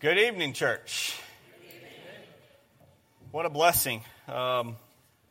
[0.00, 1.18] Good evening, church.
[3.30, 4.02] What a blessing.
[4.28, 4.76] Um,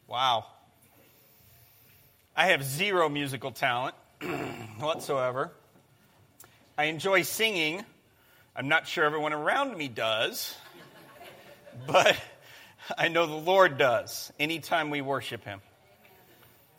[0.08, 0.46] wow.
[2.36, 3.94] I have zero musical talent
[4.80, 5.52] whatsoever.
[6.78, 7.84] I enjoy singing.
[8.56, 10.56] I'm not sure everyone around me does,
[11.88, 12.16] but
[12.98, 15.62] I know the Lord does anytime we worship Him.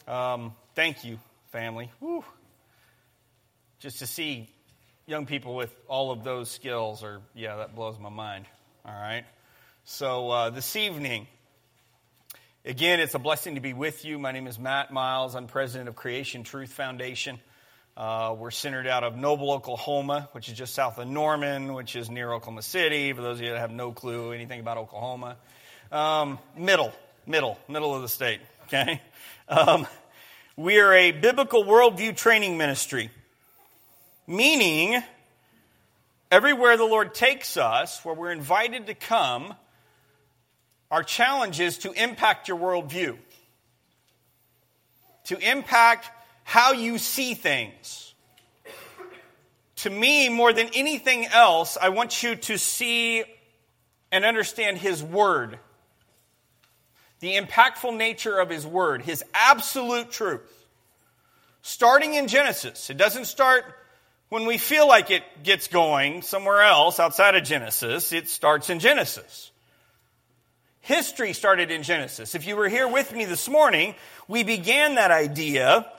[0.09, 1.19] Um, thank you,
[1.53, 1.93] family.
[2.01, 2.25] Whew.
[3.79, 4.49] Just to see
[5.07, 8.47] young people with all of those skills are, yeah, that blows my mind.
[8.87, 9.25] All right.
[9.85, 11.27] So uh, this evening,
[12.65, 14.19] again, it's a blessing to be with you.
[14.19, 15.35] My name is Matt Miles.
[15.35, 17.39] I'm president of Creation Truth Foundation.
[17.97, 22.11] Uh, we're centered out of Noble, Oklahoma, which is just south of Norman, which is
[22.11, 23.13] near Oklahoma City.
[23.13, 25.37] For those of you that have no clue anything about Oklahoma,
[25.93, 26.93] um, middle,
[27.27, 28.41] middle, middle of the state.
[28.65, 29.01] Okay.
[29.47, 29.87] Um,
[30.57, 33.11] we are a biblical worldview training ministry.
[34.27, 35.03] Meaning,
[36.31, 39.55] everywhere the Lord takes us, where we're invited to come,
[40.91, 43.19] our challenge is to impact your worldview,
[45.25, 46.11] to impact
[46.43, 48.15] how you see things.
[49.77, 53.25] To me, more than anything else, I want you to see
[54.11, 55.59] and understand His Word,
[57.21, 60.67] the impactful nature of His Word, His absolute truth.
[61.61, 63.65] Starting in Genesis, it doesn't start
[64.29, 68.81] when we feel like it gets going somewhere else outside of Genesis, it starts in
[68.81, 69.51] Genesis.
[70.81, 72.35] History started in Genesis.
[72.35, 73.95] If you were here with me this morning,
[74.29, 75.91] we began that idea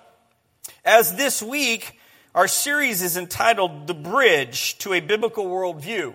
[0.83, 1.99] as this week
[2.35, 6.13] our series is entitled The Bridge to a Biblical Worldview.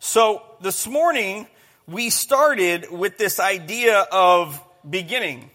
[0.00, 1.46] So this morning
[1.86, 5.50] we started with this idea of beginning.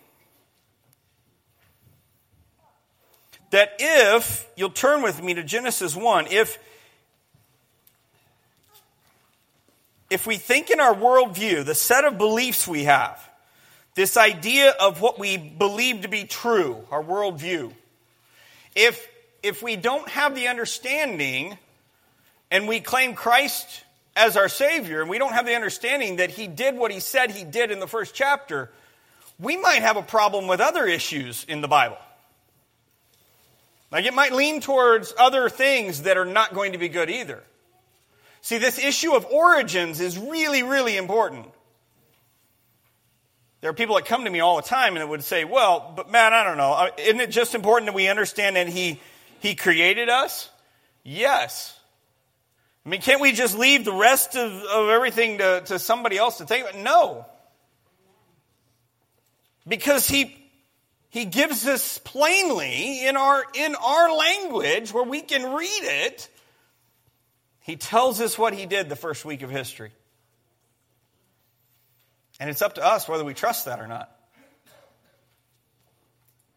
[3.52, 6.57] That if, you'll turn with me to Genesis 1, if,
[10.09, 13.30] if we think in our worldview, the set of beliefs we have,
[13.93, 17.73] this idea of what we believe to be true, our worldview,
[18.73, 19.05] if,
[19.43, 21.58] if we don't have the understanding
[22.49, 23.83] and we claim Christ
[24.15, 27.31] as our Savior and we don't have the understanding that He did what He said
[27.31, 28.71] He did in the first chapter,
[29.39, 31.97] we might have a problem with other issues in the Bible.
[33.91, 37.43] Like it might lean towards other things that are not going to be good either.
[38.41, 41.47] See, this issue of origins is really, really important.
[43.59, 46.09] There are people that come to me all the time and would say, well, but
[46.09, 46.71] man, I don't know.
[46.71, 48.99] Uh, isn't it just important that we understand that he,
[49.39, 50.49] he created us?
[51.03, 51.77] Yes.
[52.83, 56.39] I mean, can't we just leave the rest of, of everything to, to somebody else
[56.39, 56.81] to think about?
[56.81, 57.27] No.
[59.67, 60.35] Because he,
[61.11, 66.30] he gives us plainly in our, in our language where we can read it.
[67.60, 69.92] He tells us what he did the first week of history.
[72.39, 74.10] And it's up to us whether we trust that or not.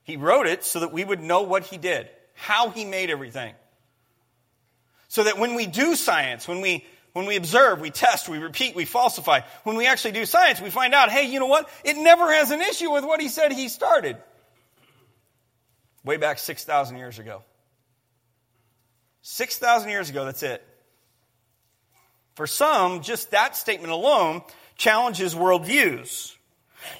[0.05, 3.55] He wrote it so that we would know what he did, how he made everything.
[5.09, 8.75] So that when we do science, when we when we observe, we test, we repeat,
[8.75, 9.41] we falsify.
[9.63, 11.69] When we actually do science, we find out, hey, you know what?
[11.85, 14.17] It never has an issue with what he said he started
[16.05, 17.43] way back 6,000 years ago.
[19.23, 20.63] 6,000 years ago, that's it.
[22.35, 24.43] For some, just that statement alone
[24.77, 26.35] challenges worldviews.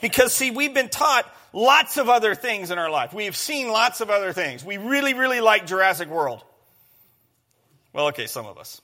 [0.01, 3.13] Because, see, we've been taught lots of other things in our life.
[3.13, 4.65] We've seen lots of other things.
[4.65, 6.43] We really, really like Jurassic World.
[7.93, 8.81] Well, okay, some of us.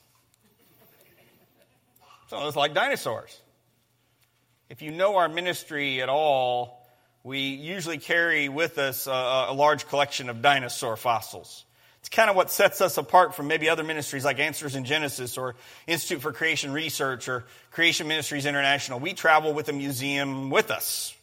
[2.28, 3.40] Some of us like dinosaurs.
[4.68, 6.79] If you know our ministry at all,
[7.22, 11.64] we usually carry with us a, a, large collection of dinosaur fossils.
[12.00, 15.36] It's kind of what sets us apart from maybe other ministries like Answers in Genesis
[15.36, 15.54] or
[15.86, 18.98] Institute for Creation Research or Creation Ministries International.
[18.98, 21.14] We travel with a museum with us.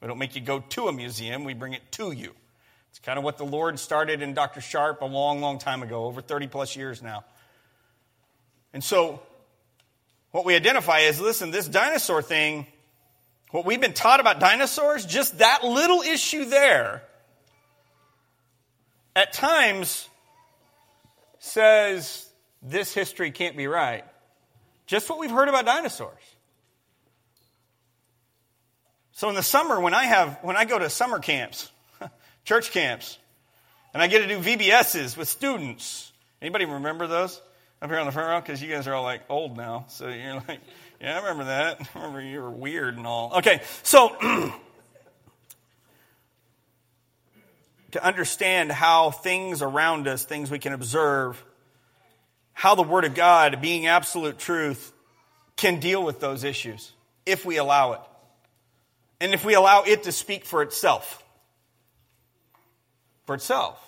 [0.00, 2.32] We don't make you go to a museum, we bring it to you.
[2.90, 4.60] It's kind of what the Lord started in Dr.
[4.60, 7.24] Sharp a long, long time ago, over 30 plus years now.
[8.72, 9.20] And so,
[10.32, 12.66] what we identify is listen, this dinosaur thing
[13.50, 17.02] what we've been taught about dinosaurs, just that little issue there,
[19.16, 20.08] at times
[21.38, 22.28] says
[22.62, 24.04] this history can't be right.
[24.86, 26.22] Just what we've heard about dinosaurs.
[29.12, 31.70] So in the summer, when I have when I go to summer camps,
[32.44, 33.18] church camps,
[33.92, 36.12] and I get to do VBSs with students.
[36.40, 37.40] Anybody remember those
[37.82, 38.40] up here on the front row?
[38.40, 40.60] Because you guys are all like old now, so you're like,
[41.00, 41.80] yeah, I remember that.
[41.94, 43.34] I remember you were weird and all.
[43.38, 44.08] Okay, so
[47.92, 51.42] to understand how things around us, things we can observe,
[52.52, 54.92] how the Word of God, being absolute truth,
[55.56, 56.92] can deal with those issues
[57.26, 58.00] if we allow it.
[59.20, 61.22] And if we allow it to speak for itself.
[63.26, 63.84] For itself.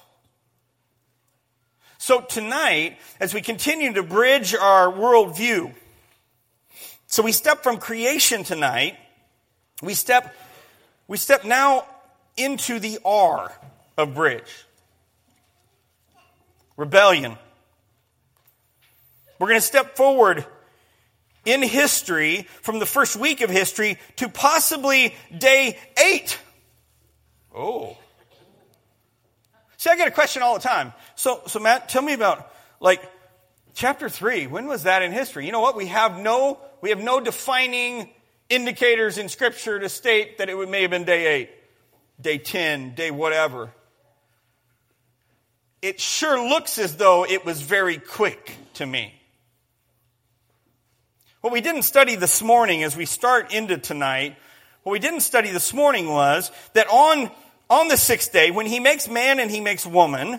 [1.99, 5.75] So tonight, as we continue to bridge our worldview,
[7.11, 8.97] so we step from creation tonight,
[9.83, 10.35] we step,
[11.07, 11.85] we step now
[12.37, 13.53] into the R
[13.99, 14.65] of bridge.
[16.77, 17.37] Rebellion.
[19.39, 20.47] We're going to step forward
[21.45, 26.39] in history from the first week of history to possibly day eight.
[27.55, 27.99] Oh.
[29.79, 30.93] See, I get a question all the time.
[31.17, 33.03] So, so Matt, tell me about like
[33.75, 34.47] chapter three.
[34.47, 35.47] When was that in history?
[35.47, 35.77] You know what?
[35.77, 38.11] We have no, we have no defining
[38.49, 41.51] indicators in scripture to state that it may have been day eight,
[42.21, 43.71] day 10, day whatever.
[45.83, 49.15] It sure looks as though it was very quick to me.
[51.41, 54.37] What we didn't study this morning as we start into tonight,
[54.83, 57.31] what we didn't study this morning was that on,
[57.71, 60.39] on the sixth day, when he makes man and he makes woman,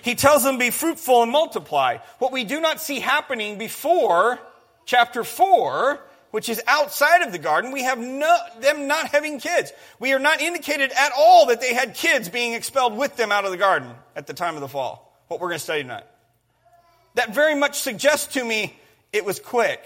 [0.00, 1.98] he tells them be fruitful and multiply.
[2.18, 4.38] What we do not see happening before
[4.86, 6.00] chapter four,
[6.30, 9.72] which is outside of the garden, we have no, them not having kids.
[10.00, 13.44] We are not indicated at all that they had kids being expelled with them out
[13.44, 15.02] of the garden at the time of the fall.
[15.28, 16.06] What we're going to study tonight.
[17.14, 18.76] That very much suggests to me
[19.12, 19.84] it was quick.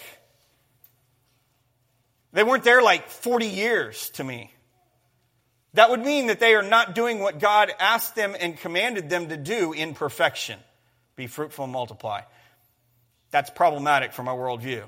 [2.33, 4.53] They weren't there like 40 years to me.
[5.75, 9.29] That would mean that they are not doing what God asked them and commanded them
[9.29, 10.59] to do in perfection
[11.21, 12.23] be fruitful and multiply.
[13.31, 14.85] That's problematic from our worldview.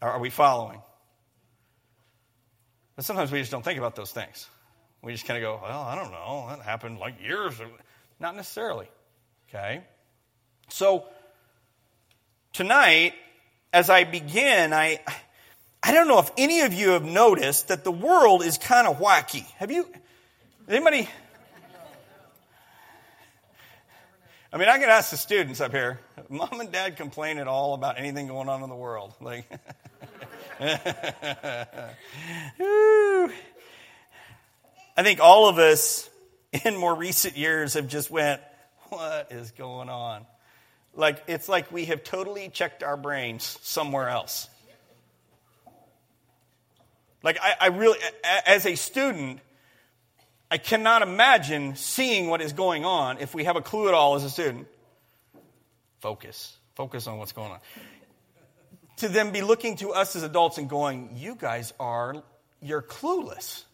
[0.00, 0.80] Are we following?
[2.96, 4.48] But sometimes we just don't think about those things.
[5.02, 6.46] We just kind of go, well, I don't know.
[6.48, 7.58] That happened like years.
[7.58, 7.70] Ago.
[8.20, 8.88] Not necessarily.
[9.48, 9.82] Okay?
[10.68, 11.04] So,
[12.52, 13.14] tonight,
[13.72, 15.00] as I begin, I,
[15.82, 18.98] I don't know if any of you have noticed that the world is kind of
[18.98, 19.44] wacky.
[19.56, 19.86] Have you,
[20.68, 21.08] anybody?
[24.54, 25.98] I mean, I can ask the students up here.
[26.28, 29.14] Mom and dad complain at all about anything going on in the world.
[29.18, 29.50] Like,
[30.60, 31.22] I
[34.98, 36.10] think all of us
[36.64, 38.42] in more recent years have just went,
[38.90, 40.26] what is going on?
[40.94, 44.50] Like, it's like we have totally checked our brains somewhere else.
[47.22, 47.98] Like, I, I really,
[48.46, 49.40] as a student,
[50.52, 54.16] I cannot imagine seeing what is going on if we have a clue at all
[54.16, 54.66] as a student.
[56.00, 56.54] Focus.
[56.74, 57.58] Focus on what's going on.
[58.98, 62.22] To then be looking to us as adults and going, you guys are,
[62.60, 63.64] you're clueless.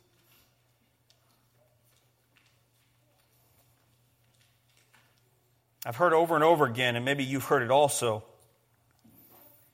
[5.84, 8.22] I've heard over and over again, and maybe you've heard it also.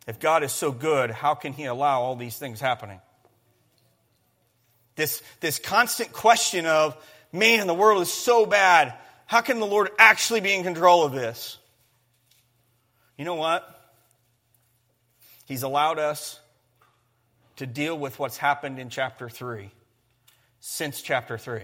[0.06, 3.02] If God is so good, how can He allow all these things happening?
[4.96, 6.96] This, this constant question of,
[7.32, 8.94] man, the world is so bad.
[9.26, 11.58] How can the Lord actually be in control of this?
[13.16, 13.68] You know what?
[15.46, 16.40] He's allowed us
[17.56, 19.70] to deal with what's happened in chapter 3,
[20.60, 21.62] since chapter 3.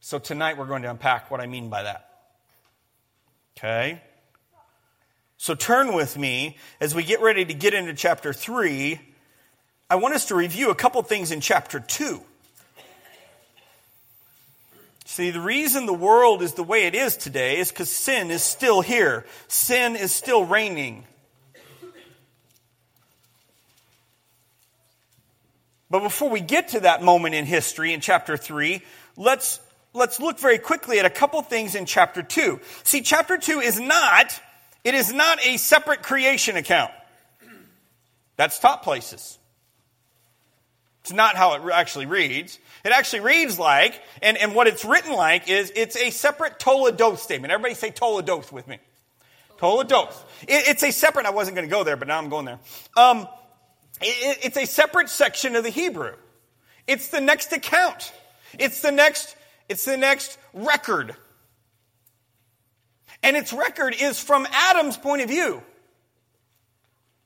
[0.00, 2.08] So tonight we're going to unpack what I mean by that.
[3.56, 4.02] Okay?
[5.36, 9.00] So turn with me as we get ready to get into chapter 3.
[9.94, 12.20] I want us to review a couple things in chapter 2.
[15.04, 18.42] See, the reason the world is the way it is today is because sin is
[18.42, 19.24] still here.
[19.46, 21.04] Sin is still reigning.
[25.88, 28.82] But before we get to that moment in history in chapter 3,
[29.16, 29.60] let's
[29.92, 32.58] let's look very quickly at a couple things in chapter 2.
[32.82, 34.40] See, chapter 2 is not,
[34.82, 36.90] it is not a separate creation account.
[38.34, 39.38] That's top places.
[41.04, 42.58] It's not how it actually reads.
[42.84, 47.18] It actually reads like, and, and what it's written like is it's a separate Toledoth
[47.18, 47.52] statement.
[47.52, 48.78] Everybody say Toledoth with me.
[49.58, 50.14] Toledoth.
[50.42, 52.58] It, it's a separate, I wasn't going to go there, but now I'm going there.
[52.96, 53.28] Um,
[54.00, 56.14] it, it's a separate section of the Hebrew.
[56.86, 58.12] It's the next account.
[58.58, 59.36] It's the next
[59.68, 61.16] it's the next record.
[63.22, 65.62] And its record is from Adam's point of view.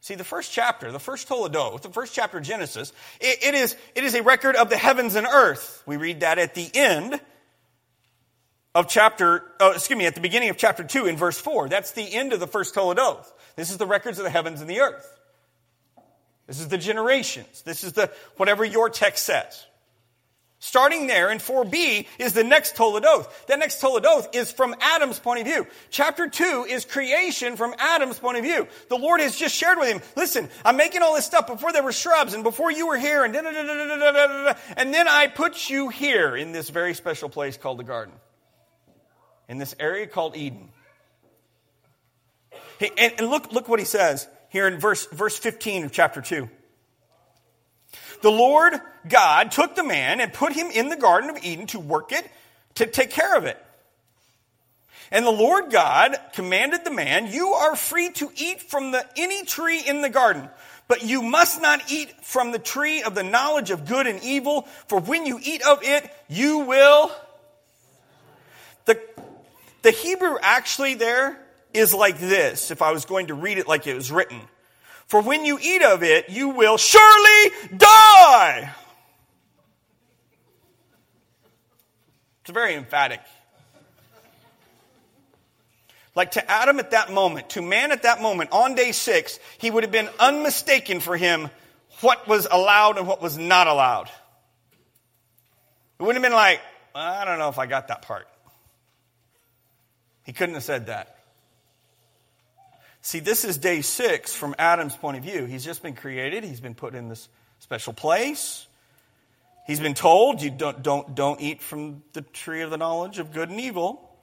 [0.00, 3.76] See, the first chapter, the first Toledoth, the first chapter of Genesis, it, it, is,
[3.94, 5.82] it is a record of the heavens and earth.
[5.86, 7.20] We read that at the end
[8.74, 11.68] of chapter, oh, excuse me, at the beginning of chapter 2 in verse 4.
[11.68, 13.32] That's the end of the first Toledoth.
[13.56, 15.18] This is the records of the heavens and the earth.
[16.46, 17.62] This is the generations.
[17.62, 19.66] This is the, whatever your text says.
[20.60, 23.46] Starting there in 4b is the next Toledoth.
[23.46, 25.68] That next Toledoth is from Adam's point of view.
[25.90, 28.66] Chapter 2 is creation from Adam's point of view.
[28.88, 31.84] The Lord has just shared with him, listen, I'm making all this stuff before there
[31.84, 34.54] were shrubs and before you were here and da da da da da da da
[34.76, 38.14] and then I put you here in this very special place called the garden.
[39.48, 40.70] In this area called Eden.
[42.80, 46.48] And, and look, look what he says here in verse, verse 15 of chapter 2.
[48.20, 48.74] The Lord
[49.08, 52.28] God took the man and put him in the Garden of Eden to work it,
[52.74, 53.62] to take care of it.
[55.10, 59.44] And the Lord God commanded the man, You are free to eat from the, any
[59.44, 60.48] tree in the garden,
[60.86, 64.62] but you must not eat from the tree of the knowledge of good and evil,
[64.86, 67.10] for when you eat of it, you will.
[68.84, 69.00] The,
[69.82, 71.38] the Hebrew actually there
[71.72, 74.40] is like this, if I was going to read it like it was written.
[75.08, 78.70] For when you eat of it, you will surely die.
[82.42, 83.20] It's very emphatic.
[86.14, 89.70] Like to Adam at that moment, to man at that moment, on day six, he
[89.70, 91.48] would have been unmistaken for him
[92.00, 94.10] what was allowed and what was not allowed.
[95.98, 96.60] It wouldn't have been like,
[96.94, 98.28] I don't know if I got that part.
[100.24, 101.17] He couldn't have said that.
[103.08, 105.46] See, this is day six from Adam's point of view.
[105.46, 108.66] He's just been created, he's been put in this special place.
[109.66, 113.32] He's been told, you don't, don't, don't eat from the tree of the knowledge of
[113.32, 114.14] good and evil.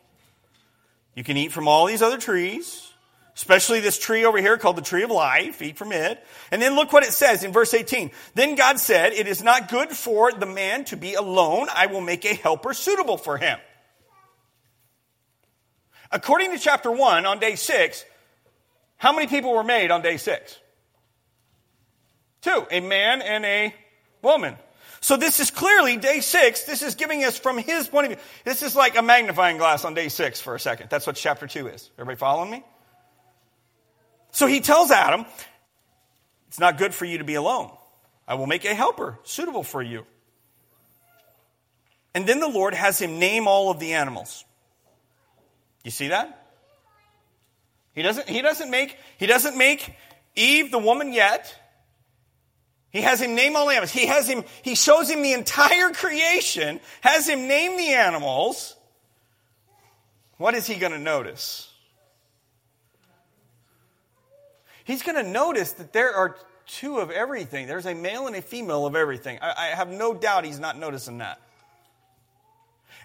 [1.15, 2.93] You can eat from all these other trees,
[3.35, 5.63] especially this tree over here called the tree of life.
[5.63, 6.23] Eat from it.
[6.51, 8.11] And then look what it says in verse 18.
[8.35, 11.69] Then God said, It is not good for the man to be alone.
[11.73, 13.57] I will make a helper suitable for him.
[16.11, 18.05] According to chapter 1, on day 6,
[18.97, 20.57] how many people were made on day six?
[22.41, 23.73] Two, a man and a
[24.21, 24.55] woman.
[25.01, 26.63] So this is clearly day six.
[26.63, 28.21] This is giving us from his point of view.
[28.43, 30.89] This is like a magnifying glass on day six for a second.
[30.89, 31.91] That's what chapter two is.
[31.97, 32.63] Everybody following me?
[34.31, 35.25] So he tells Adam,
[36.47, 37.71] it's not good for you to be alone.
[38.27, 40.05] I will make a helper suitable for you.
[42.13, 44.45] And then the Lord has him name all of the animals.
[45.83, 46.44] You see that?
[47.95, 49.95] He doesn't, he doesn't make, he doesn't make
[50.35, 51.55] Eve the woman yet.
[52.89, 53.91] He has him name all the animals.
[53.91, 58.75] He has him, he shows him the entire creation, has him name the animals.
[60.37, 61.69] What is he going to notice?
[64.83, 66.37] He's going to notice that there are
[66.67, 67.67] two of everything.
[67.67, 69.39] There's a male and a female of everything.
[69.41, 71.39] I, I have no doubt he's not noticing that.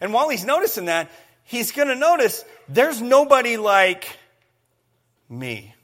[0.01, 1.11] And while he's noticing that,
[1.45, 4.17] he's going to notice there's nobody like
[5.31, 5.75] me.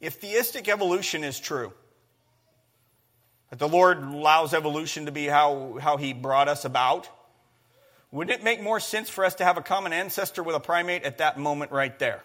[0.00, 1.72] If theistic evolution is true,
[3.50, 7.08] that the Lord allows evolution to be how, how He brought us about,
[8.10, 11.02] wouldn't it make more sense for us to have a common ancestor with a primate
[11.04, 12.22] at that moment right there?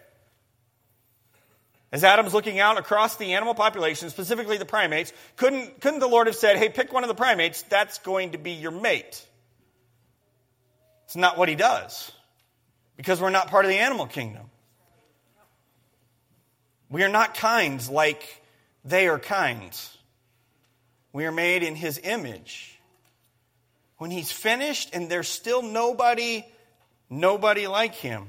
[1.91, 6.25] As Adam's looking out across the animal population, specifically the primates, couldn't, couldn't the Lord
[6.25, 9.27] have said, hey, pick one of the primates, that's going to be your mate?
[11.05, 12.12] It's not what he does
[12.98, 14.44] because we're not part of the animal kingdom.
[16.90, 18.42] We are not kinds like
[18.86, 19.98] they are kinds.
[21.12, 22.80] We are made in his image.
[23.98, 26.46] When he's finished and there's still nobody,
[27.10, 28.28] nobody like him.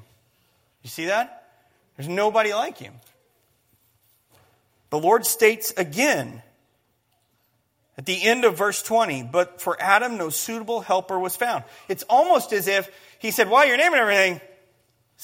[0.83, 1.51] You see that?
[1.97, 2.95] There's nobody like him.
[4.91, 6.43] The Lord states again
[7.97, 11.65] at the end of verse 20, but for Adam no suitable helper was found.
[11.89, 14.41] It's almost as if he said, While you're naming everything,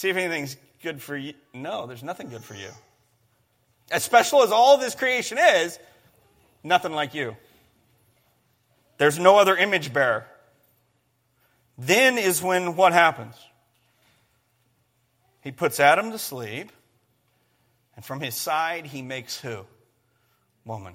[0.00, 1.34] See if anything's good for you.
[1.52, 2.70] No, there's nothing good for you.
[3.90, 5.78] As special as all this creation is,
[6.64, 7.36] nothing like you.
[8.96, 10.24] There's no other image bearer.
[11.76, 13.34] Then is when what happens?
[15.42, 16.72] He puts Adam to sleep,
[17.94, 19.66] and from his side he makes who?
[20.64, 20.94] Woman.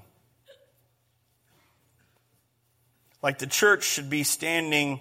[3.21, 4.99] Like the church should be standing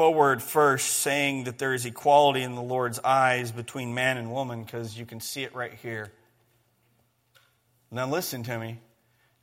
[0.00, 4.64] forward first saying that there is equality in the Lord's eyes between man and woman
[4.64, 6.10] because you can see it right here.
[7.90, 8.80] Now, listen to me.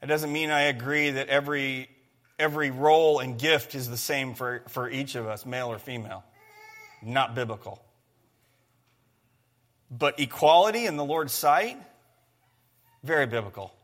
[0.02, 1.92] It doesn't mean I agree that every,
[2.40, 6.24] every role and gift is the same for, for each of us, male or female.
[7.04, 7.80] Not biblical.
[9.92, 11.78] But equality in the Lord's sight,
[13.04, 13.76] very biblical.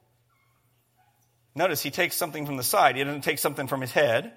[1.54, 4.34] Notice he takes something from the side, he doesn't take something from his head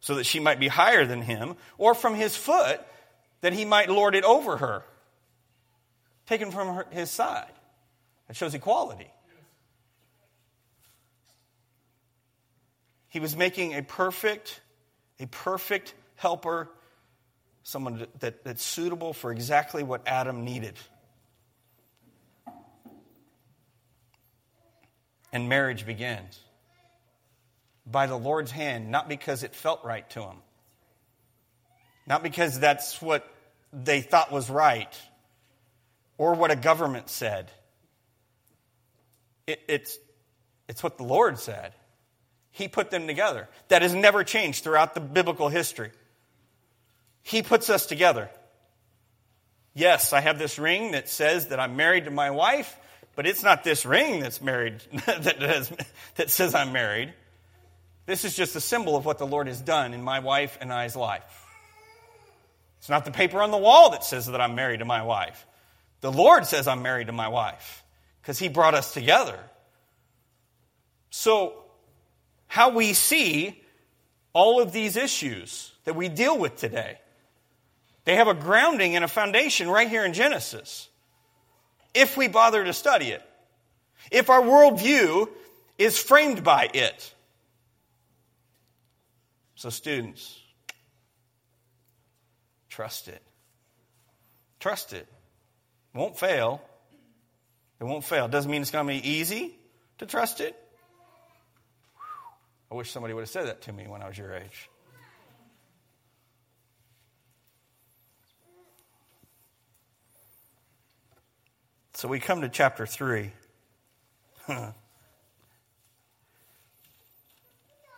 [0.00, 2.80] so that she might be higher than him, or from his foot
[3.42, 4.82] that he might lord it over her.
[6.26, 7.52] Taken from her, his side.
[8.28, 9.10] That shows equality.
[13.08, 14.60] He was making a perfect,
[15.18, 16.70] a perfect helper,
[17.62, 20.74] someone that, that's suitable for exactly what Adam needed.
[25.32, 26.40] And marriage begins
[27.90, 30.36] by the Lord's hand, not because it felt right to him,
[32.06, 33.26] not because that's what
[33.72, 35.00] they thought was right
[36.18, 37.50] or what a government said.
[39.46, 39.98] It, it's,
[40.68, 41.72] it's what the Lord said.
[42.50, 43.48] He put them together.
[43.68, 45.92] That has never changed throughout the biblical history.
[47.22, 48.28] He puts us together.
[49.72, 52.76] Yes, I have this ring that says that I'm married to my wife,
[53.14, 55.70] but it's not this ring that's married that,
[56.16, 57.14] that says I'm married.
[58.10, 60.72] This is just a symbol of what the Lord has done in my wife and
[60.72, 61.46] I's life.
[62.80, 65.46] It's not the paper on the wall that says that I'm married to my wife.
[66.00, 67.84] The Lord says I'm married to my wife
[68.20, 69.38] because He brought us together.
[71.10, 71.54] So,
[72.48, 73.62] how we see
[74.32, 76.98] all of these issues that we deal with today,
[78.06, 80.88] they have a grounding and a foundation right here in Genesis.
[81.94, 83.22] If we bother to study it,
[84.10, 85.28] if our worldview
[85.78, 87.14] is framed by it.
[89.60, 90.38] So, students,
[92.70, 93.20] trust it.
[94.58, 95.06] Trust it.
[95.92, 96.62] Won't fail.
[97.78, 98.26] It won't fail.
[98.26, 99.54] Doesn't mean it's going to be easy
[99.98, 100.56] to trust it.
[102.72, 104.70] I wish somebody would have said that to me when I was your age.
[111.92, 113.30] So we come to chapter 3.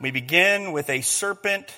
[0.02, 1.72] we begin with a serpent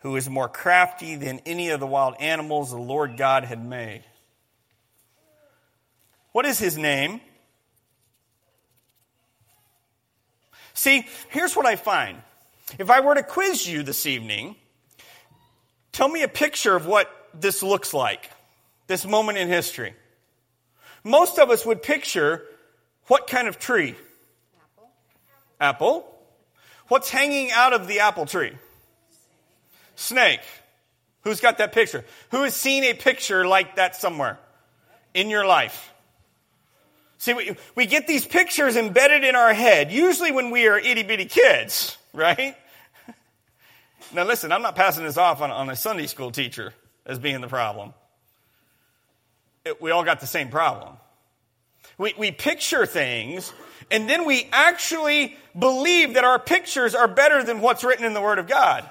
[0.00, 4.04] who is more crafty than any of the wild animals the Lord God had made.
[6.32, 7.22] What is his name?
[10.74, 12.18] See, here's what I find.
[12.78, 14.54] If I were to quiz you this evening,
[15.92, 18.30] tell me a picture of what this looks like,
[18.86, 19.94] this moment in history.
[21.04, 22.44] Most of us would picture
[23.06, 23.94] what kind of tree?
[24.62, 24.90] Apple.
[25.58, 26.19] Apple.
[26.90, 28.50] What's hanging out of the apple tree?
[29.94, 30.40] Snake.
[31.22, 32.04] Who's got that picture?
[32.32, 34.40] Who has seen a picture like that somewhere
[35.14, 35.92] in your life?
[37.18, 41.04] See, we, we get these pictures embedded in our head, usually when we are itty
[41.04, 42.56] bitty kids, right?
[44.12, 46.74] Now, listen, I'm not passing this off on, on a Sunday school teacher
[47.06, 47.94] as being the problem.
[49.64, 50.96] It, we all got the same problem.
[51.98, 53.52] We, we picture things,
[53.90, 58.20] and then we actually believe that our pictures are better than what's written in the
[58.20, 58.88] Word of God.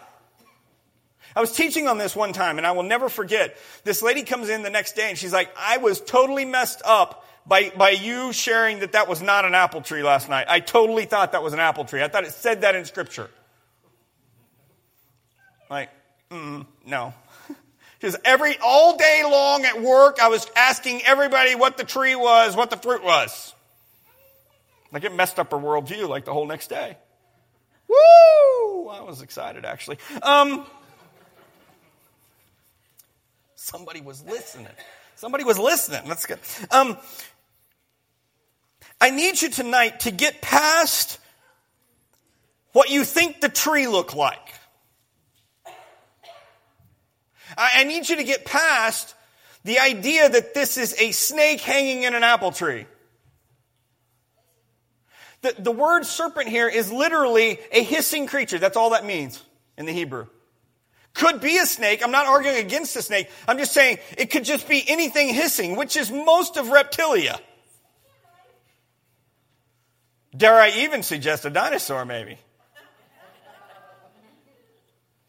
[1.36, 3.58] I was teaching on this one time, and I will never forget.
[3.84, 7.26] This lady comes in the next day, and she's like, I was totally messed up
[7.46, 10.48] by, by you sharing that that was not an apple tree last night.
[10.50, 12.04] I totally thought that was an apple tree.
[12.04, 13.30] I thought it said that in Scripture.
[15.70, 15.90] Like,
[16.30, 17.14] mm, no.
[18.00, 22.56] Because every, all day long at work, I was asking everybody what the tree was,
[22.56, 23.54] what the fruit was.
[24.92, 26.98] Like it messed up her worldview like the whole next day.
[27.88, 28.90] Woo!
[28.90, 29.98] I was excited actually.
[30.22, 30.66] Um,
[33.56, 34.68] somebody was listening.
[35.16, 36.02] Somebody was listening.
[36.08, 36.40] That's good.
[36.72, 36.98] Um,
[39.02, 41.20] I need you tonight to get past
[42.74, 44.54] what you think the tree looked like.
[47.58, 49.16] I need you to get past
[49.64, 52.86] the idea that this is a snake hanging in an apple tree.
[55.42, 58.60] The, the word serpent here is literally a hissing creature.
[58.60, 59.42] That's all that means
[59.78, 60.28] in the Hebrew.
[61.14, 62.02] Could be a snake.
[62.04, 63.30] I'm not arguing against the snake.
[63.48, 67.40] I'm just saying it could just be anything hissing, which is most of reptilia.
[70.36, 72.38] Dare I even suggest a dinosaur, maybe?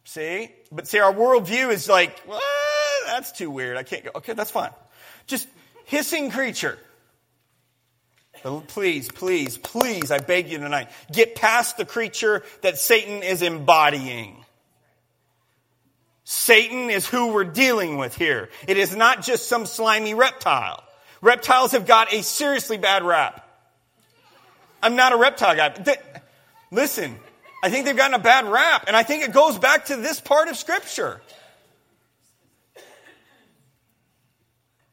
[0.04, 0.50] See?
[0.70, 2.40] But see, our worldview is like, well,
[3.06, 3.76] that's too weird.
[3.76, 4.10] I can't go.
[4.16, 4.70] Okay, that's fine.
[5.26, 5.48] Just
[5.84, 6.78] hissing creature.
[8.42, 14.44] Please, please, please, I beg you tonight, get past the creature that Satan is embodying.
[16.24, 18.50] Satan is who we're dealing with here.
[18.68, 20.82] It is not just some slimy reptile.
[21.20, 23.46] Reptiles have got a seriously bad rap.
[24.82, 25.74] I'm not a reptile guy.
[26.70, 27.16] listen,
[27.62, 30.20] I think they've gotten a bad rap, and I think it goes back to this
[30.20, 31.20] part of Scripture.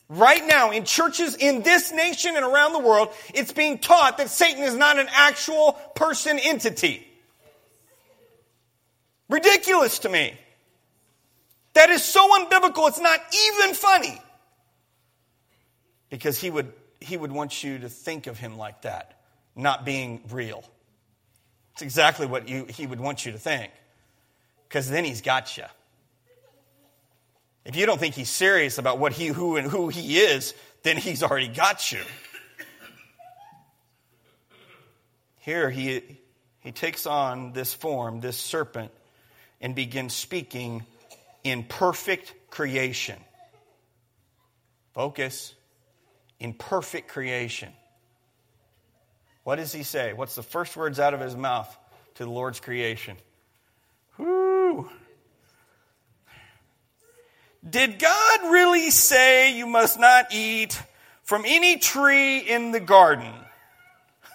[0.10, 4.30] Right now, in churches in this nation and around the world, it's being taught that
[4.30, 7.06] Satan is not an actual person entity.
[9.30, 10.34] Ridiculous to me.
[11.74, 13.20] That is so unbiblical, it's not
[13.60, 14.22] even funny.
[16.10, 19.20] Because he would, he would want you to think of him like that,
[19.56, 20.64] not being real.
[21.74, 23.72] It's exactly what you, he would want you to think.
[24.68, 25.66] Because then he's got you.
[27.68, 30.54] If you don't think he's serious about what he, who, and who he is,
[30.84, 32.00] then he's already got you.
[35.40, 36.18] Here he,
[36.62, 38.92] he takes on this form, this serpent,
[39.60, 40.86] and begins speaking
[41.44, 43.20] in perfect creation.
[44.94, 45.54] Focus.
[46.40, 47.74] In perfect creation.
[49.44, 50.14] What does he say?
[50.14, 51.78] What's the first words out of his mouth
[52.16, 53.18] to the Lord's creation?
[54.18, 54.90] Whoo!
[57.68, 60.82] Did God really say you must not eat
[61.24, 63.34] from any tree in the garden?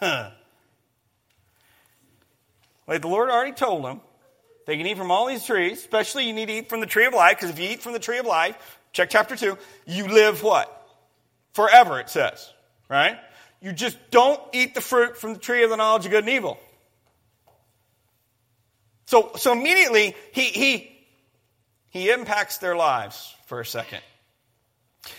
[0.00, 0.30] Huh.
[2.86, 4.00] Like the Lord already told him,
[4.66, 7.06] they can eat from all these trees, especially you need to eat from the tree
[7.06, 9.56] of life, because if you eat from the tree of life, check chapter 2,
[9.86, 10.78] you live what?
[11.54, 12.52] Forever, it says,
[12.88, 13.18] right?
[13.60, 16.32] You just don't eat the fruit from the tree of the knowledge of good and
[16.32, 16.58] evil.
[19.06, 20.91] So, so immediately, he, he,
[21.92, 24.00] he impacts their lives for a second.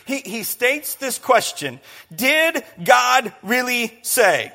[0.05, 1.79] He, he states this question
[2.13, 4.51] Did God really say?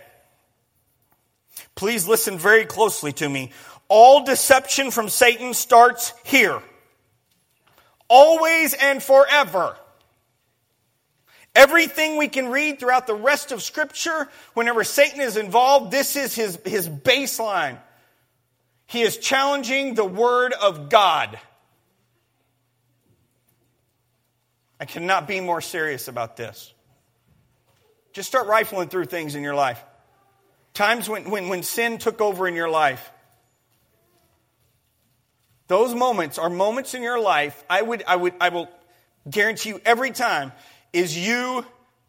[1.76, 3.52] Please listen very closely to me.
[3.86, 6.60] All deception from Satan starts here.
[8.08, 9.76] Always and forever.
[11.54, 16.34] Everything we can read throughout the rest of Scripture, whenever Satan is involved, this is
[16.34, 17.78] his, his baseline.
[18.86, 21.38] He is challenging the Word of God.
[24.80, 26.72] I cannot be more serious about this.
[28.12, 29.82] Just start rifling through things in your life.
[30.74, 33.10] Times when, when, when sin took over in your life.
[35.66, 38.68] Those moments are moments in your life, I, would, I, would, I will
[39.28, 40.52] guarantee you every time,
[40.92, 41.64] is you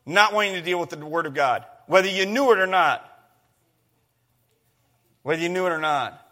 [0.05, 3.05] not wanting to deal with the Word of God, whether you knew it or not.
[5.23, 6.25] Whether you knew it or not.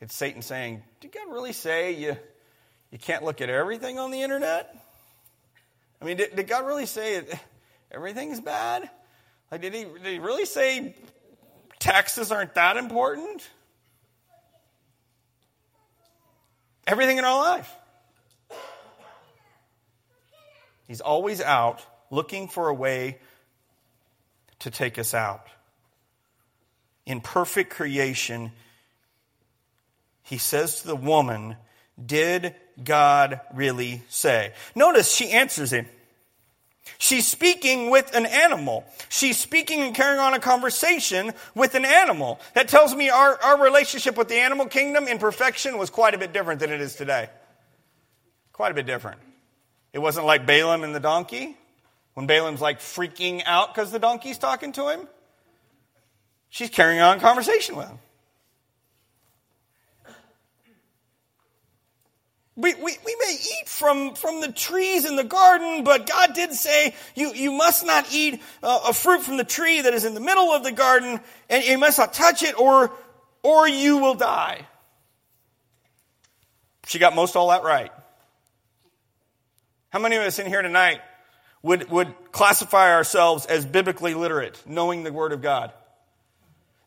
[0.00, 2.16] It's Satan saying, Did God really say you,
[2.90, 4.74] you can't look at everything on the internet?
[6.00, 7.22] I mean, did, did God really say
[7.90, 8.88] everything's bad?
[9.50, 10.94] Like, did he, did he really say
[11.78, 13.48] taxes aren't that important?
[16.86, 17.72] Everything in our life.
[20.88, 23.18] He's always out looking for a way
[24.60, 25.46] to take us out.
[27.06, 28.52] In perfect creation,
[30.22, 31.56] he says to the woman,
[32.04, 34.52] Did God really say?
[34.74, 35.86] Notice she answers him.
[36.98, 38.84] She's speaking with an animal.
[39.08, 42.40] She's speaking and carrying on a conversation with an animal.
[42.54, 46.18] That tells me our, our relationship with the animal kingdom in perfection was quite a
[46.18, 47.30] bit different than it is today.
[48.52, 49.20] Quite a bit different.
[49.92, 51.56] It wasn't like Balaam and the donkey,
[52.14, 55.08] when Balaam's like freaking out because the donkey's talking to him.
[56.50, 57.98] She's carrying on conversation with him.
[62.60, 66.52] We, we, we may eat from, from the trees in the garden, but God did
[66.52, 70.12] say you, you must not eat uh, a fruit from the tree that is in
[70.12, 72.92] the middle of the garden, and you must not touch it, or,
[73.42, 74.66] or you will die.
[76.86, 77.92] She got most all that right.
[79.88, 81.00] How many of us in here tonight
[81.62, 85.72] would, would classify ourselves as biblically literate, knowing the Word of God?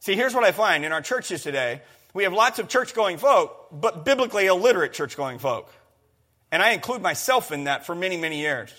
[0.02, 1.82] See, here's what I find in our churches today.
[2.14, 5.72] We have lots of church going folk, but biblically illiterate church going folk.
[6.52, 8.72] And I include myself in that for many, many years.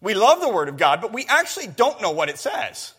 [0.00, 2.94] We love the Word of God, but we actually don't know what it says.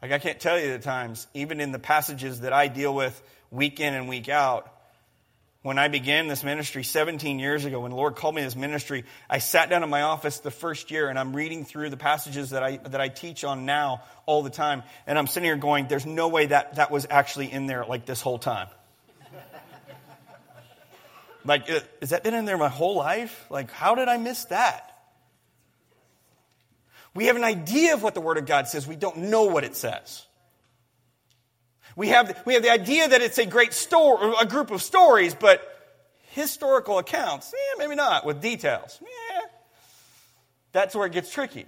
[0.00, 3.22] Like, I can't tell you the times, even in the passages that I deal with
[3.50, 4.73] week in and week out,
[5.64, 9.06] when I began this ministry 17 years ago, when the Lord called me this ministry,
[9.30, 12.50] I sat down in my office the first year and I'm reading through the passages
[12.50, 14.82] that I, that I teach on now all the time.
[15.06, 18.04] And I'm sitting here going, there's no way that that was actually in there like
[18.04, 18.68] this whole time.
[21.46, 23.46] like, uh, has that been in there my whole life?
[23.48, 24.94] Like, how did I miss that?
[27.14, 29.64] We have an idea of what the Word of God says, we don't know what
[29.64, 30.26] it says.
[31.96, 35.34] We have, we have the idea that it's a great story, a group of stories,
[35.34, 35.62] but
[36.32, 38.98] historical accounts, eh, maybe not, with details.
[39.00, 39.40] Yeah,
[40.72, 41.66] that's where it gets tricky.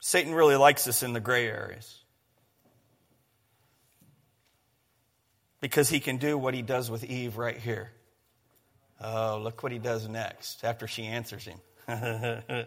[0.00, 2.02] Satan really likes us in the gray areas.
[5.60, 7.90] Because he can do what he does with Eve right here.
[9.00, 11.58] Oh, look what he does next after she answers him.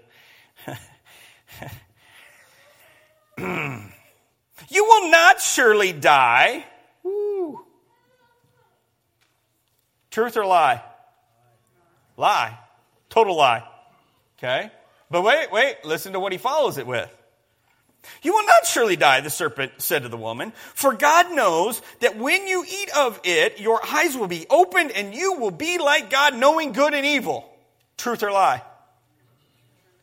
[3.38, 6.65] you will not surely die.
[7.03, 7.63] Woo.
[10.12, 10.81] Truth or lie?
[12.17, 12.57] Lie.
[13.10, 13.63] Total lie.
[14.38, 14.71] Okay?
[15.10, 17.10] But wait, wait, listen to what he follows it with.
[18.21, 22.17] You will not surely die, the serpent said to the woman, for God knows that
[22.17, 26.10] when you eat of it, your eyes will be opened and you will be like
[26.10, 27.49] God, knowing good and evil.
[27.97, 28.62] Truth or lie?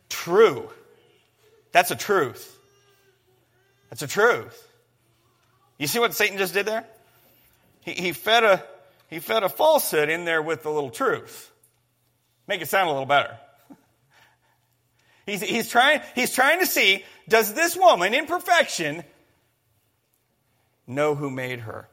[0.09, 0.69] True.
[1.75, 2.57] That's a truth.
[3.89, 4.65] That's a truth.
[5.77, 6.85] You see what Satan just did there?
[7.81, 8.63] He, he, fed a,
[9.09, 11.51] he fed a falsehood in there with a little truth.
[12.47, 13.37] Make it sound a little better.
[15.25, 19.03] He's, he's, trying, he's trying to see does this woman in perfection
[20.87, 21.89] know who made her?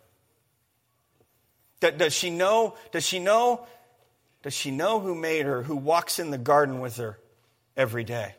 [1.80, 2.76] Does she know?
[2.92, 3.66] Does she know?
[4.44, 7.18] Does she know who made her, who walks in the garden with her
[7.76, 8.36] every day?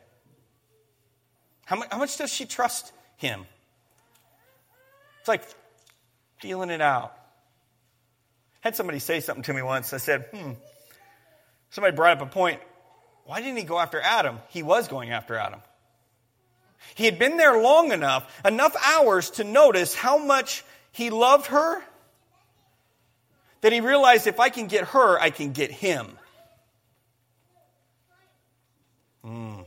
[1.66, 3.46] How much, how much does she trust him?
[5.20, 5.42] It's like
[6.38, 7.16] feeling it out.
[8.60, 9.92] Had somebody say something to me once.
[9.92, 10.52] I said, hmm.
[11.70, 12.60] Somebody brought up a point.
[13.24, 14.38] Why didn't he go after Adam?
[14.50, 15.60] He was going after Adam.
[16.94, 21.82] He had been there long enough, enough hours to notice how much he loved her,
[23.62, 26.18] that he realized if I can get her, I can get him.
[29.24, 29.64] Mm.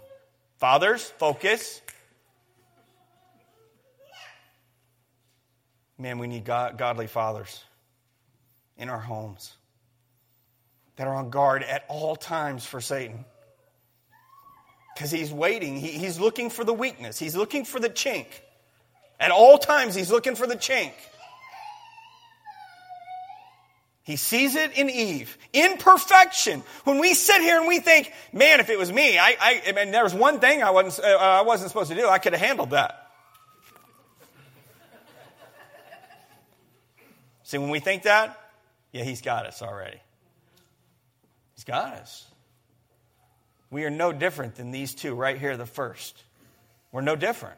[0.58, 1.82] Fathers, focus.
[5.98, 7.64] Man, we need God, godly fathers
[8.78, 9.56] in our homes
[10.96, 13.26] that are on guard at all times for Satan.
[14.94, 18.28] Because he's waiting, he, he's looking for the weakness, he's looking for the chink.
[19.20, 20.92] At all times, he's looking for the chink.
[24.04, 26.64] He sees it in Eve, in perfection.
[26.86, 29.72] When we sit here and we think, man, if it was me, I, I, I
[29.74, 32.34] mean, there was one thing I wasn't, uh, I wasn't supposed to do, I could
[32.34, 33.07] have handled that.
[37.48, 38.38] See, when we think that,
[38.92, 40.02] yeah, he's got us already.
[41.56, 42.28] He's got us.
[43.70, 46.22] We are no different than these two right here, the first.
[46.92, 47.58] We're no different.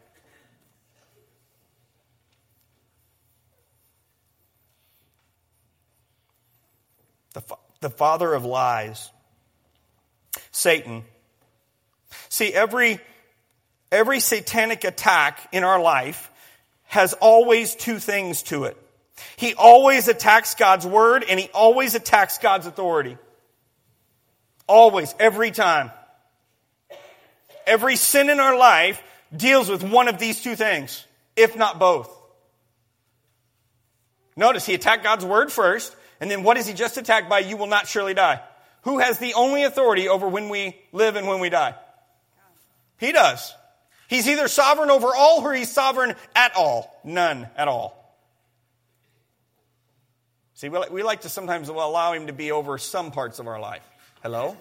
[7.34, 7.42] The,
[7.80, 9.10] the father of lies,
[10.52, 11.04] Satan.
[12.30, 13.00] See, every,
[13.92, 16.30] every satanic attack in our life
[16.84, 18.78] has always two things to it.
[19.36, 23.18] He always attacks God's word and he always attacks God's authority.
[24.68, 25.92] Always, every time.
[27.66, 29.02] Every sin in our life
[29.36, 31.06] deals with one of these two things,
[31.36, 32.16] if not both.
[34.36, 37.40] Notice he attacked God's word first, and then what is he just attacked by?
[37.40, 38.42] You will not surely die.
[38.84, 41.76] Who has the only authority over when we live and when we die?
[42.98, 43.54] He does.
[44.08, 47.00] He's either sovereign over all or he's sovereign at all.
[47.04, 47.99] None at all.
[50.60, 53.82] See, we like to sometimes allow him to be over some parts of our life.
[54.22, 54.58] Hello?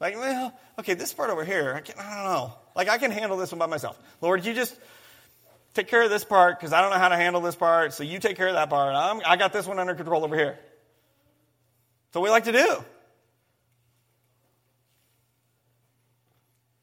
[0.00, 2.54] Like, well, okay, this part over here, I, can, I don't know.
[2.74, 3.98] Like, I can handle this one by myself.
[4.22, 4.74] Lord, you just
[5.74, 8.02] take care of this part because I don't know how to handle this part, so
[8.02, 8.94] you take care of that part.
[8.94, 10.58] I'm, I got this one under control over here.
[12.14, 12.82] So we like to do.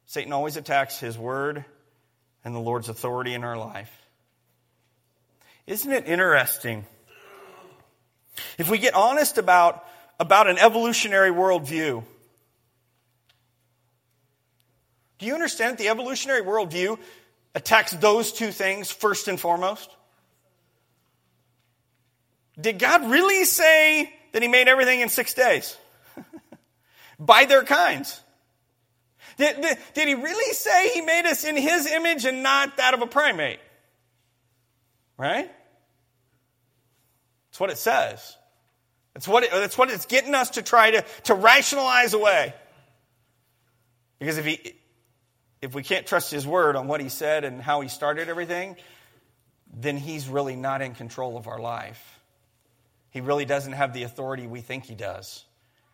[0.06, 1.64] Satan always attacks his word
[2.44, 3.90] and the Lord's authority in our life.
[5.66, 6.84] Isn't it interesting?
[8.58, 9.84] If we get honest about,
[10.18, 12.04] about an evolutionary worldview,
[15.18, 16.98] do you understand that the evolutionary worldview
[17.54, 19.90] attacks those two things first and foremost?
[22.60, 25.76] Did God really say that He made everything in six days?
[27.18, 28.20] By their kinds.
[29.36, 32.94] Did, did, did, He really say He made us in His image and not that
[32.94, 33.60] of a primate?
[35.16, 35.50] Right?
[37.58, 38.36] That's what it says.
[39.14, 42.54] That's what, it, that's what it's getting us to try to, to rationalize away.
[44.20, 44.74] Because if he,
[45.60, 48.76] if we can't trust his word on what he said and how he started everything,
[49.74, 52.20] then he's really not in control of our life.
[53.10, 55.44] He really doesn't have the authority we think he does.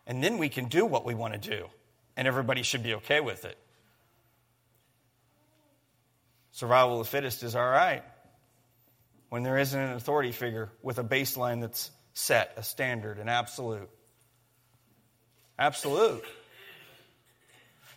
[0.05, 1.65] And then we can do what we want to do,
[2.15, 3.57] and everybody should be okay with it.
[6.51, 8.03] Survival of the fittest is all right
[9.29, 13.89] when there isn't an authority figure with a baseline that's set, a standard, an absolute.
[15.57, 16.23] Absolute.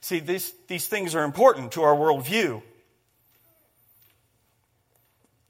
[0.00, 2.62] See, these, these things are important to our worldview.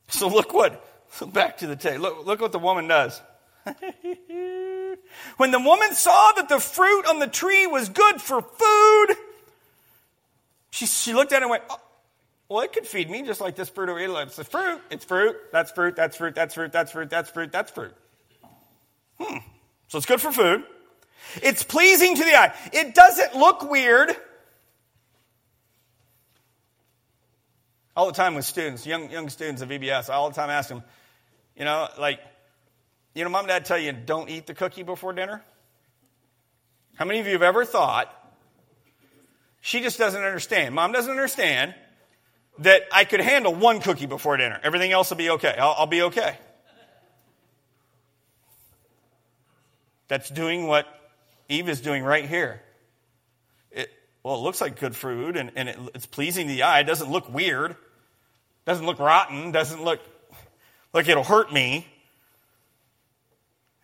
[0.08, 0.84] So look what,
[1.32, 2.00] back to the tape.
[2.00, 3.20] Look, look what the woman does.
[5.36, 9.16] when the woman saw that the fruit on the tree was good for food,
[10.70, 11.80] she, she looked at it and went, oh,
[12.48, 14.10] well, it could feed me just like this fruit over here.
[14.22, 17.52] It's a fruit, it's fruit, that's fruit, that's fruit, that's fruit, that's fruit, that's fruit,
[17.52, 17.94] that's fruit.
[19.20, 19.38] Hmm.
[19.88, 20.64] So it's good for food.
[21.42, 22.54] It's pleasing to the eye.
[22.72, 24.16] It doesn't look weird.
[27.94, 30.68] All the time with students, young, young students of VBS, I all the time ask
[30.68, 30.82] them,
[31.56, 32.20] you know, like,
[33.12, 35.42] you know, mom and dad tell you don't eat the cookie before dinner?
[36.94, 38.14] How many of you have ever thought,
[39.60, 40.74] she just doesn't understand?
[40.74, 41.74] Mom doesn't understand
[42.58, 44.60] that I could handle one cookie before dinner.
[44.62, 45.54] Everything else will be okay.
[45.58, 46.36] I'll, I'll be okay.
[50.08, 50.86] That's doing what
[51.48, 52.62] Eve is doing right here.
[53.70, 53.90] It,
[54.22, 56.80] well, it looks like good food and, and it, it's pleasing to the eye.
[56.80, 57.76] It doesn't look weird.
[58.64, 59.52] Doesn't look rotten.
[59.52, 60.00] Doesn't look
[60.92, 61.86] like it'll hurt me.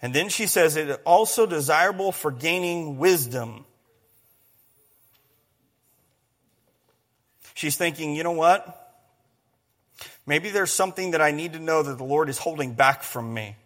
[0.03, 3.65] And then she says it also desirable for gaining wisdom.
[7.55, 8.81] She's thinking, you know what?
[10.27, 13.33] Maybe there's something that I need to know that the Lord is holding back from
[13.33, 13.57] me.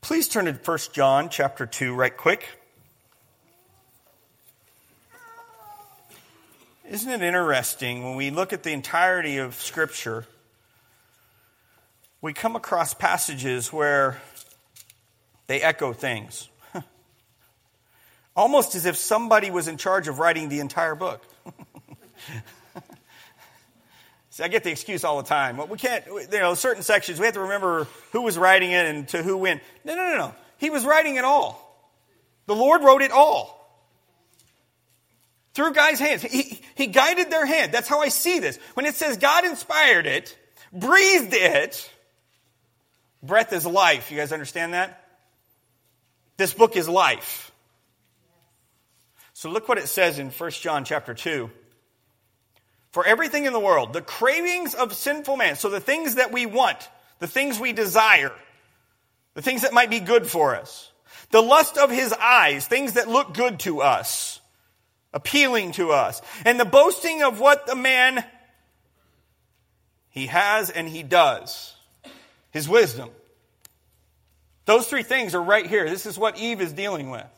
[0.00, 2.48] Please turn to 1 John chapter 2 right quick.
[6.88, 10.24] Isn't it interesting when we look at the entirety of Scripture,
[12.22, 14.22] we come across passages where
[15.48, 16.48] they echo things.
[18.38, 21.26] Almost as if somebody was in charge of writing the entire book.
[24.30, 25.56] See, I get the excuse all the time.
[25.56, 28.86] Well, we can't, you know, certain sections, we have to remember who was writing it
[28.86, 29.60] and to who when.
[29.84, 30.34] No, no, no, no.
[30.58, 31.90] He was writing it all.
[32.46, 33.56] The Lord wrote it all.
[35.54, 36.22] Through Guy's hands.
[36.22, 37.72] He, he guided their hand.
[37.72, 38.56] That's how I see this.
[38.74, 40.38] When it says God inspired it,
[40.72, 41.90] breathed it,
[43.20, 44.12] breath is life.
[44.12, 45.04] You guys understand that?
[46.36, 47.50] This book is life.
[49.38, 51.48] So look what it says in 1 John chapter 2
[52.90, 56.44] for everything in the world, the cravings of sinful man, so the things that we
[56.44, 56.88] want,
[57.20, 58.32] the things we desire,
[59.34, 60.90] the things that might be good for us,
[61.30, 64.40] the lust of his eyes, things that look good to us,
[65.14, 68.24] appealing to us, and the boasting of what the man
[70.10, 71.76] he has and he does,
[72.50, 73.08] his wisdom.
[74.64, 75.88] Those three things are right here.
[75.88, 77.37] This is what Eve is dealing with.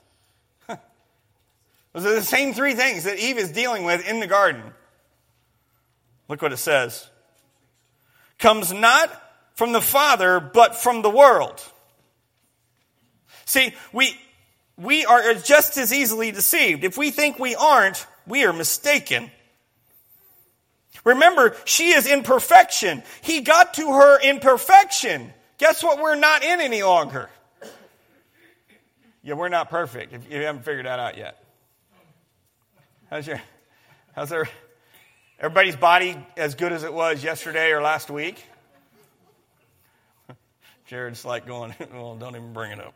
[1.93, 4.63] Those are the same three things that Eve is dealing with in the garden.
[6.29, 7.09] Look what it says.
[8.39, 9.11] Comes not
[9.55, 11.63] from the Father, but from the world.
[13.45, 14.17] See, we,
[14.77, 16.85] we are just as easily deceived.
[16.85, 19.31] If we think we aren't, we are mistaken.
[21.05, 23.03] Remember, she is in perfection.
[23.23, 25.33] He got to her in perfection.
[25.59, 26.01] Guess what?
[26.01, 27.29] We're not in any longer.
[29.23, 31.40] Yeah, we're not perfect if you haven't figured that out yet.
[33.11, 33.43] How's your,
[34.15, 34.49] how's there?
[35.41, 38.41] Everybody's body as good as it was yesterday or last week?
[40.87, 42.95] Jared's like going, well, don't even bring it up.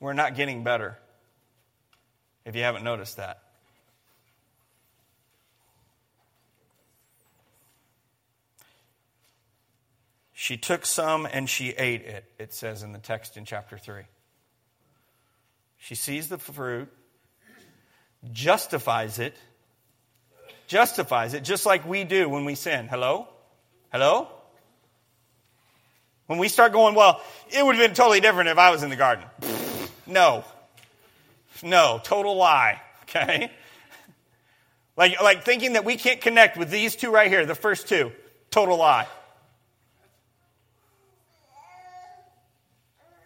[0.00, 0.96] We're not getting better,
[2.46, 3.42] if you haven't noticed that.
[10.32, 14.04] She took some and she ate it, it says in the text in chapter 3.
[15.84, 16.88] She sees the fruit
[18.32, 19.36] justifies it,
[20.66, 22.88] justifies it, just like we do when we sin.
[22.88, 23.28] Hello?
[23.92, 24.28] Hello?
[26.24, 27.20] When we start going, well,
[27.50, 29.24] it would have been totally different if I was in the garden.
[30.06, 30.44] No.
[31.62, 32.80] No, total lie.
[33.04, 33.50] Okay?
[34.96, 38.10] Like, like thinking that we can't connect with these two right here, the first two,
[38.50, 39.06] total lie.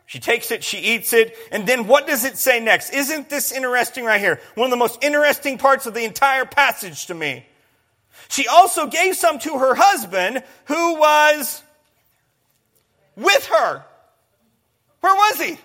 [0.08, 2.94] She takes it, she eats it, and then what does it say next?
[2.94, 4.40] Isn't this interesting right here?
[4.54, 7.44] One of the most interesting parts of the entire passage to me.
[8.30, 11.62] She also gave some to her husband who was
[13.16, 13.84] with her.
[15.00, 15.58] Where was he?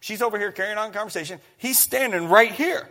[0.00, 1.40] She's over here carrying on conversation.
[1.56, 2.86] He's standing right here.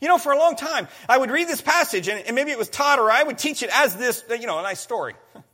[0.00, 2.58] You know, for a long time, I would read this passage, and, and maybe it
[2.58, 5.14] was taught or I would teach it as this, you know, a nice story.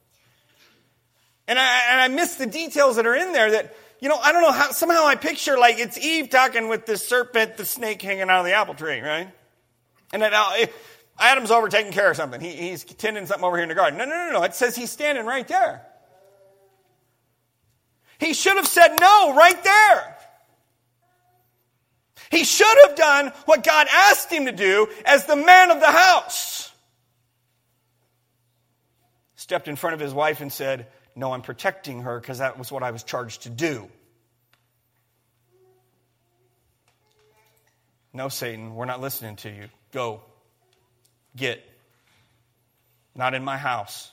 [1.49, 4.32] And I, and I miss the details that are in there that, you know, I
[4.32, 8.03] don't know how, somehow I picture like it's Eve talking with the serpent, the snake
[8.03, 9.30] hanging out of the apple tree, right?
[10.12, 10.66] And then uh,
[11.18, 12.40] Adam's over taking care of something.
[12.40, 13.99] He, he's tending something over here in the garden.
[13.99, 14.42] No, no, no, no.
[14.42, 15.82] It says he's standing right there.
[18.18, 20.15] He should have said no right there.
[22.30, 25.90] He should have done what God asked him to do as the man of the
[25.90, 26.70] house.
[29.36, 32.72] Stepped in front of his wife and said, No, I'm protecting her because that was
[32.72, 33.88] what I was charged to do.
[38.12, 39.68] No, Satan, we're not listening to you.
[39.92, 40.22] Go.
[41.36, 41.62] Get.
[43.14, 44.10] Not in my house.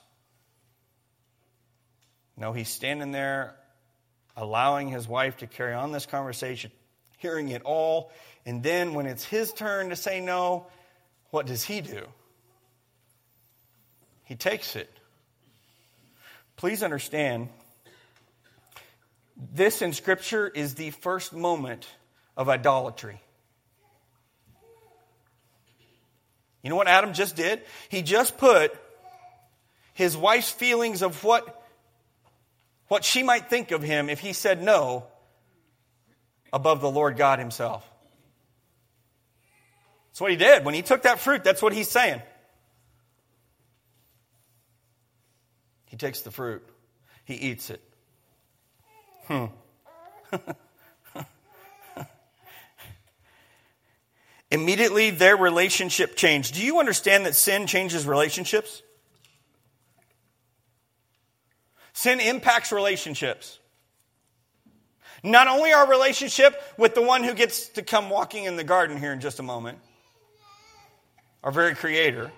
[2.36, 3.56] No, he's standing there
[4.36, 6.72] allowing his wife to carry on this conversation,
[7.24, 8.12] hearing it all.
[8.46, 10.68] And then when it's his turn to say no,
[11.32, 12.06] what does he do?
[14.26, 14.92] He takes it.
[16.58, 17.48] Please understand,
[19.54, 21.88] this in Scripture is the first moment
[22.36, 23.22] of idolatry.
[26.62, 27.62] You know what Adam just did?
[27.88, 28.76] He just put
[29.94, 31.66] his wife's feelings of what,
[32.90, 35.06] what she might think of him if he said no
[36.54, 37.86] above the Lord God himself.
[40.12, 40.64] That's what he did.
[40.64, 42.22] When he took that fruit, that's what he's saying.
[45.88, 46.64] He takes the fruit,
[47.26, 47.82] he eats it.
[49.28, 49.46] Hmm.
[54.52, 56.54] Immediately, their relationship changed.
[56.54, 58.84] Do you understand that sin changes relationships?
[61.94, 63.58] Sin impacts relationships.
[65.24, 68.98] Not only our relationship with the one who gets to come walking in the garden
[68.98, 69.80] here in just a moment,
[71.44, 72.30] our very creator,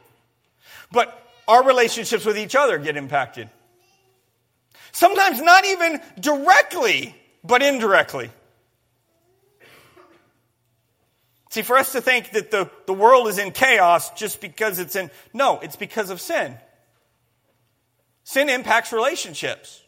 [0.92, 3.50] but our relationships with each other get impacted.
[4.92, 8.30] Sometimes not even directly, but indirectly.
[11.50, 14.96] See, for us to think that the, the world is in chaos just because it's
[14.96, 16.58] in, no, it's because of sin.
[18.26, 19.82] Sin impacts relationships.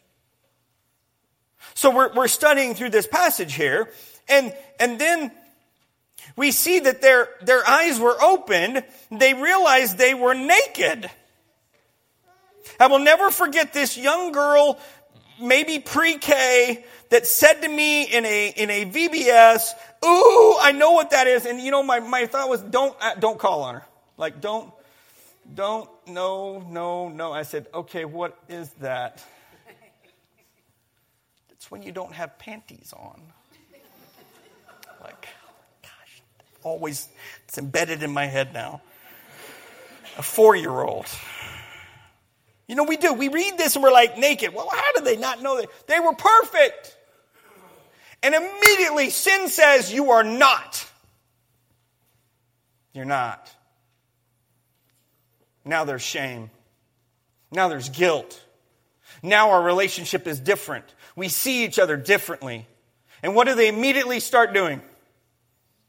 [1.78, 3.92] So we're, we're studying through this passage here,
[4.28, 5.30] and, and then
[6.34, 8.82] we see that their, their eyes were opened.
[9.12, 11.08] They realized they were naked.
[12.80, 14.80] I will never forget this young girl,
[15.40, 19.70] maybe pre-K, that said to me in a, in a VBS,
[20.04, 21.46] ooh, I know what that is.
[21.46, 23.86] And you know, my, my thought was, don't, uh, don't call on her.
[24.16, 24.72] Like, don't,
[25.54, 27.32] don't, no, no, no.
[27.32, 29.22] I said, okay, what is that?
[31.58, 33.20] It's when you don't have panties on.
[35.02, 35.26] Like,
[35.82, 36.22] gosh,
[36.62, 37.08] always,
[37.46, 38.80] it's embedded in my head now.
[40.18, 41.06] A four year old.
[42.68, 43.12] You know, we do.
[43.12, 44.54] We read this and we're like, naked.
[44.54, 45.68] Well, how did they not know that?
[45.88, 46.96] They were perfect.
[48.22, 50.86] And immediately sin says, You are not.
[52.92, 53.52] You're not.
[55.64, 56.50] Now there's shame.
[57.50, 58.40] Now there's guilt.
[59.22, 60.84] Now our relationship is different.
[61.16, 62.66] We see each other differently.
[63.22, 64.80] And what do they immediately start doing?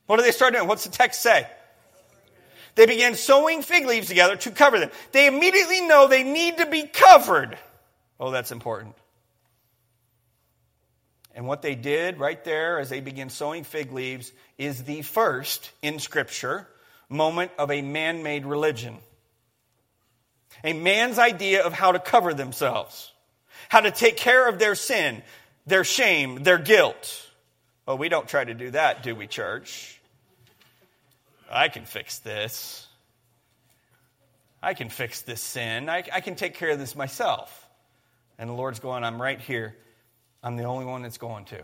[0.07, 0.67] What do they start doing?
[0.67, 1.47] What's the text say?
[2.75, 4.89] They began sewing fig leaves together to cover them.
[5.11, 7.57] They immediately know they need to be covered.
[8.19, 8.95] Oh, that's important.
[11.35, 15.71] And what they did right there as they began sewing fig leaves is the first
[15.81, 16.67] in Scripture
[17.07, 18.97] moment of a man made religion.
[20.63, 23.11] A man's idea of how to cover themselves,
[23.69, 25.23] how to take care of their sin,
[25.65, 27.29] their shame, their guilt.
[27.85, 29.99] Well, we don't try to do that, do we, church?
[31.49, 32.87] I can fix this.
[34.61, 35.89] I can fix this sin.
[35.89, 37.67] I, I can take care of this myself.
[38.37, 39.75] And the Lord's going, I'm right here.
[40.43, 41.63] I'm the only one that's going to.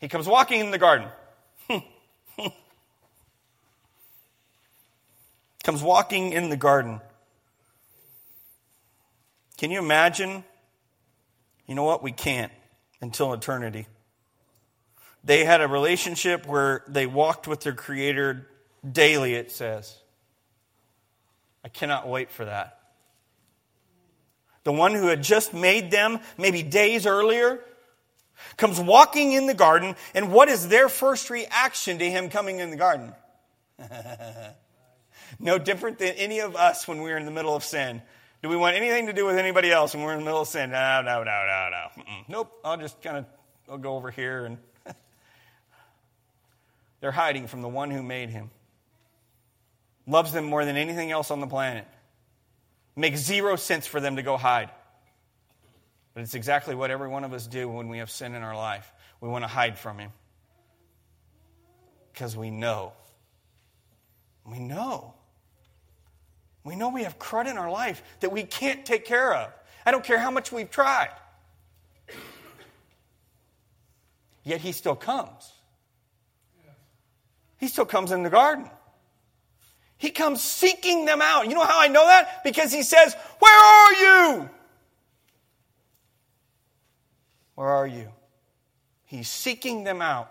[0.00, 1.08] He comes walking in the garden.
[5.68, 6.98] Comes walking in the garden.
[9.58, 10.42] Can you imagine?
[11.66, 12.02] You know what?
[12.02, 12.50] We can't
[13.02, 13.86] until eternity.
[15.22, 18.48] They had a relationship where they walked with their Creator
[18.90, 19.94] daily, it says.
[21.62, 22.78] I cannot wait for that
[24.64, 27.60] the one who had just made them maybe days earlier,
[28.56, 32.70] comes walking in the garden, and what is their first reaction to him coming in
[32.70, 33.14] the garden?
[35.38, 38.02] no different than any of us when we're in the middle of sin.
[38.42, 40.48] Do we want anything to do with anybody else when we're in the middle of
[40.48, 40.70] sin?
[40.70, 42.02] No, no, no, no, no.
[42.02, 42.28] Mm-mm.
[42.28, 43.26] Nope, I'll just kind of
[43.68, 44.58] I'll go over here and
[47.00, 48.50] they're hiding from the one who made him.
[50.06, 51.86] Loves them more than anything else on the planet.
[52.96, 54.70] Makes zero sense for them to go hide.
[56.14, 58.56] But it's exactly what every one of us do when we have sin in our
[58.56, 58.90] life.
[59.20, 60.10] We want to hide from Him.
[62.12, 62.92] Because we know.
[64.44, 65.14] We know.
[66.64, 69.52] We know we have crud in our life that we can't take care of.
[69.86, 71.10] I don't care how much we've tried.
[74.44, 75.52] Yet He still comes.
[77.58, 78.70] He still comes in the garden.
[79.96, 81.48] He comes seeking them out.
[81.48, 82.44] You know how I know that?
[82.44, 84.50] Because he says, Where are you?
[87.56, 88.08] Where are you?
[89.04, 90.30] He's seeking them out.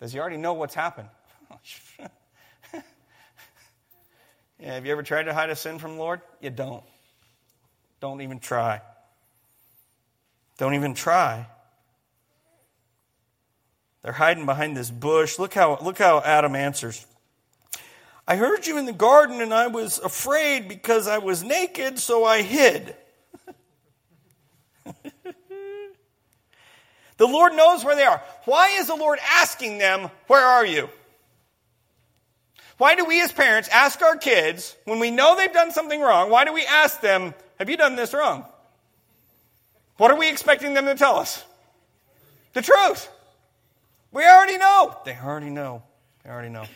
[0.00, 1.08] Does he already know what's happened?
[4.64, 6.20] have you ever tried to hide a sin from the Lord?
[6.40, 6.84] You don't.
[8.00, 8.80] Don't even try.
[10.58, 11.46] Don't even try.
[14.02, 15.38] They're hiding behind this bush.
[15.38, 17.06] Look how, look how Adam answers.
[18.26, 22.24] I heard you in the garden and I was afraid because I was naked, so
[22.24, 22.96] I hid.
[27.16, 28.22] the Lord knows where they are.
[28.44, 30.88] Why is the Lord asking them, Where are you?
[32.82, 36.30] Why do we as parents ask our kids, when we know they've done something wrong,
[36.30, 38.44] why do we ask them, Have you done this wrong?
[39.98, 41.44] What are we expecting them to tell us?
[42.54, 43.08] The truth.
[44.10, 44.96] We already know.
[45.04, 45.84] They already know.
[46.24, 46.64] They already know.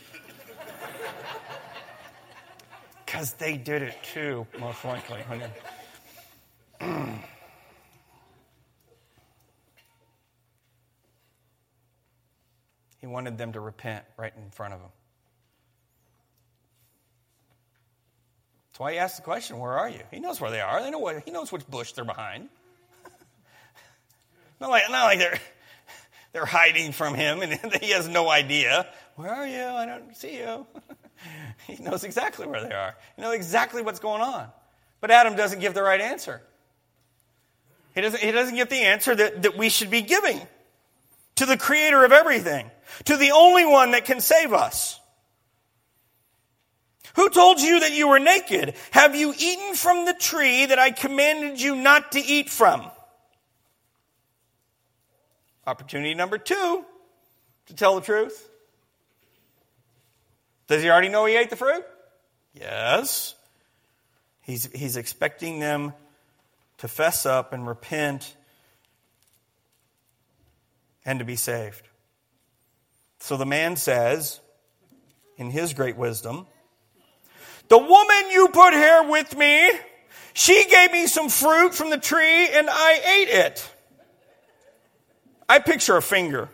[3.04, 5.24] Because they did it too, most likely.
[13.00, 14.90] he wanted them to repent right in front of him.
[18.76, 20.02] That's why he asked the question, Where are you?
[20.10, 20.82] He knows where they are.
[20.82, 22.50] They know what, he knows which bush they're behind.
[24.60, 25.40] not, like, not like they're
[26.34, 28.86] they're hiding from him and he has no idea.
[29.14, 29.64] Where are you?
[29.64, 30.66] I don't see you.
[31.66, 32.94] he knows exactly where they are.
[33.16, 34.48] He knows exactly what's going on.
[35.00, 36.42] But Adam doesn't give the right answer.
[37.94, 40.38] He doesn't, he doesn't get the answer that, that we should be giving
[41.36, 42.70] to the creator of everything,
[43.06, 45.00] to the only one that can save us.
[47.16, 48.74] Who told you that you were naked?
[48.90, 52.90] Have you eaten from the tree that I commanded you not to eat from?
[55.66, 56.84] Opportunity number two
[57.66, 58.48] to tell the truth.
[60.66, 61.84] Does he already know he ate the fruit?
[62.52, 63.34] Yes.
[64.42, 65.94] He's, he's expecting them
[66.78, 68.36] to fess up and repent
[71.06, 71.88] and to be saved.
[73.20, 74.40] So the man says,
[75.38, 76.46] in his great wisdom,
[77.68, 79.70] The woman you put here with me,
[80.32, 83.72] she gave me some fruit from the tree and I ate it.
[85.48, 86.48] I picture a finger.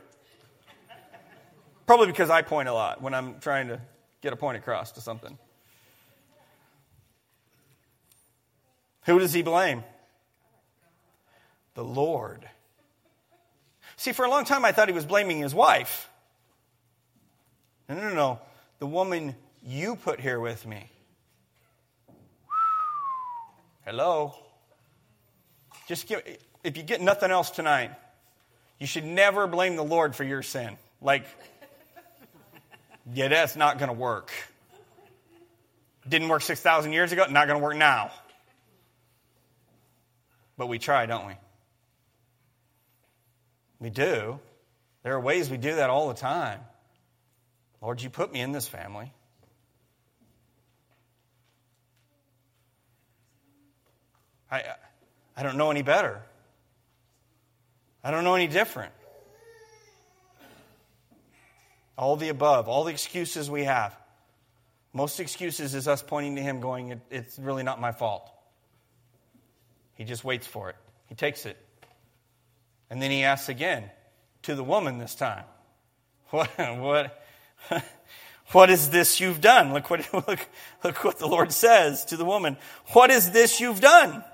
[1.86, 3.80] Probably because I point a lot when I'm trying to
[4.22, 5.36] get a point across to something.
[9.04, 9.82] Who does he blame?
[11.74, 12.48] The Lord.
[13.96, 16.08] See, for a long time I thought he was blaming his wife.
[17.88, 18.40] No, no, no.
[18.78, 20.91] The woman you put here with me.
[23.84, 24.34] Hello?
[25.88, 26.22] Just give,
[26.62, 27.90] if you get nothing else tonight,
[28.78, 30.76] you should never blame the Lord for your sin.
[31.00, 31.24] Like,
[33.12, 34.30] yeah, that's not going to work.
[36.08, 38.10] Didn't work 6,000 years ago, not going to work now.
[40.56, 41.34] But we try, don't we?
[43.80, 44.38] We do.
[45.02, 46.60] There are ways we do that all the time.
[47.80, 49.12] Lord, you put me in this family.
[54.52, 54.62] I,
[55.34, 56.20] I don't know any better.
[58.04, 58.92] I don't know any different.
[61.96, 63.96] All the above, all the excuses we have.
[64.92, 68.30] Most excuses is us pointing to Him, going, It's really not my fault.
[69.94, 70.76] He just waits for it,
[71.06, 71.56] He takes it.
[72.90, 73.84] And then He asks again,
[74.42, 75.44] to the woman this time,
[76.30, 77.24] What, what,
[78.52, 79.72] what is this you've done?
[79.72, 80.46] Look what, look,
[80.84, 82.58] look what the Lord says to the woman.
[82.88, 84.24] What is this you've done?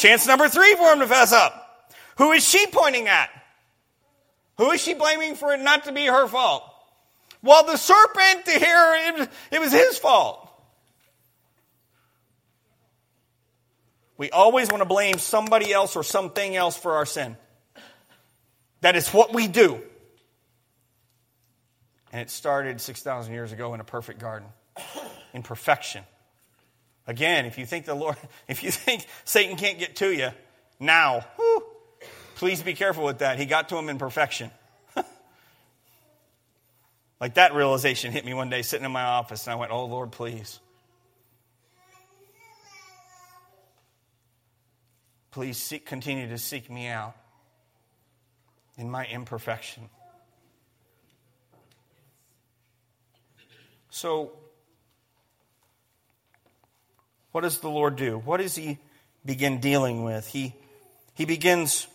[0.00, 1.94] Chance number three for him to fess up.
[2.16, 3.28] Who is she pointing at?
[4.56, 6.64] Who is she blaming for it not to be her fault?
[7.42, 10.50] Well, the serpent to here, it was his fault.
[14.16, 17.36] We always want to blame somebody else or something else for our sin.
[18.80, 19.82] That is what we do.
[22.10, 24.48] And it started 6,000 years ago in a perfect garden,
[25.34, 26.04] in perfection.
[27.10, 28.16] Again, if you think the Lord,
[28.48, 30.30] if you think Satan can't get to you
[30.78, 31.26] now,
[32.40, 33.38] Please be careful with that.
[33.38, 34.50] He got to him in perfection.
[37.20, 39.84] like that realization hit me one day sitting in my office, and I went, Oh,
[39.84, 40.58] Lord, please.
[45.32, 47.14] Please seek, continue to seek me out
[48.78, 49.90] in my imperfection.
[53.90, 54.32] So,
[57.32, 58.18] what does the Lord do?
[58.18, 58.78] What does He
[59.24, 60.26] begin dealing with?
[60.26, 60.54] He,
[61.14, 61.86] he begins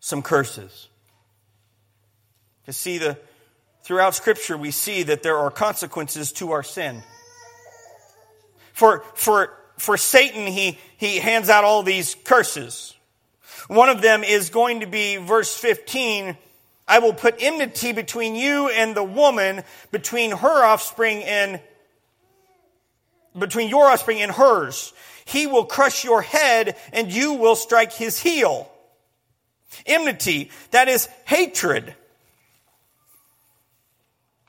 [0.00, 0.88] some curses.
[2.66, 3.16] To see the
[3.82, 7.02] throughout scripture we see that there are consequences to our sin.
[8.72, 12.94] For for for Satan he he hands out all these curses.
[13.68, 16.36] One of them is going to be verse 15.
[16.88, 21.60] I will put enmity between you and the woman, between her offspring and
[23.38, 24.92] between your offspring and hers.
[25.24, 28.70] He will crush your head and you will strike his heel.
[29.84, 31.94] Enmity, that is hatred.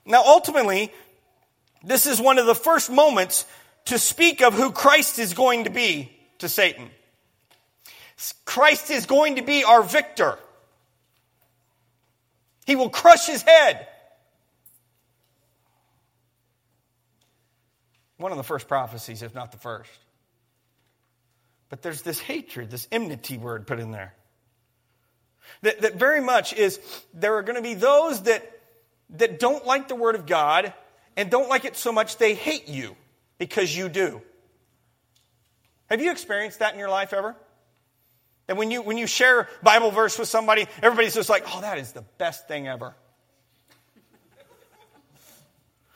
[0.05, 0.91] Now ultimately,
[1.83, 3.45] this is one of the first moments
[3.85, 6.89] to speak of who Christ is going to be to Satan.
[8.45, 10.37] Christ is going to be our victor.
[12.65, 13.87] He will crush his head.
[18.17, 19.91] One of the first prophecies, if not the first.
[21.69, 24.13] But there's this hatred, this enmity word put in there.
[25.61, 26.79] That, that very much is
[27.13, 28.49] there are going to be those that,
[29.11, 30.73] that don't like the Word of God
[31.15, 32.95] and don't like it so much they hate you
[33.37, 34.21] because you do.
[35.89, 37.35] Have you experienced that in your life ever?
[38.47, 41.77] And when you, when you share Bible verse with somebody, everybody's just like, oh, that
[41.77, 42.93] is the best thing ever.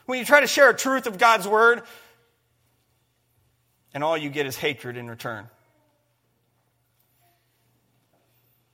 [0.06, 1.84] when you try to share a truth of God's word,
[3.94, 5.48] and all you get is hatred in return.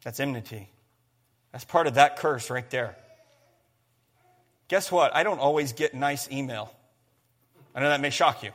[0.03, 0.69] That's enmity.
[1.51, 2.95] That's part of that curse right there.
[4.67, 5.15] Guess what?
[5.15, 6.73] I don't always get nice email.
[7.73, 8.51] I know that may shock you.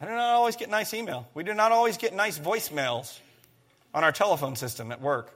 [0.00, 1.28] I do not always get nice email.
[1.32, 3.18] We do not always get nice voicemails
[3.94, 5.32] on our telephone system at work.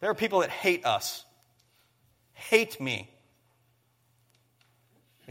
[0.00, 1.24] There are people that hate us,
[2.34, 3.08] hate me,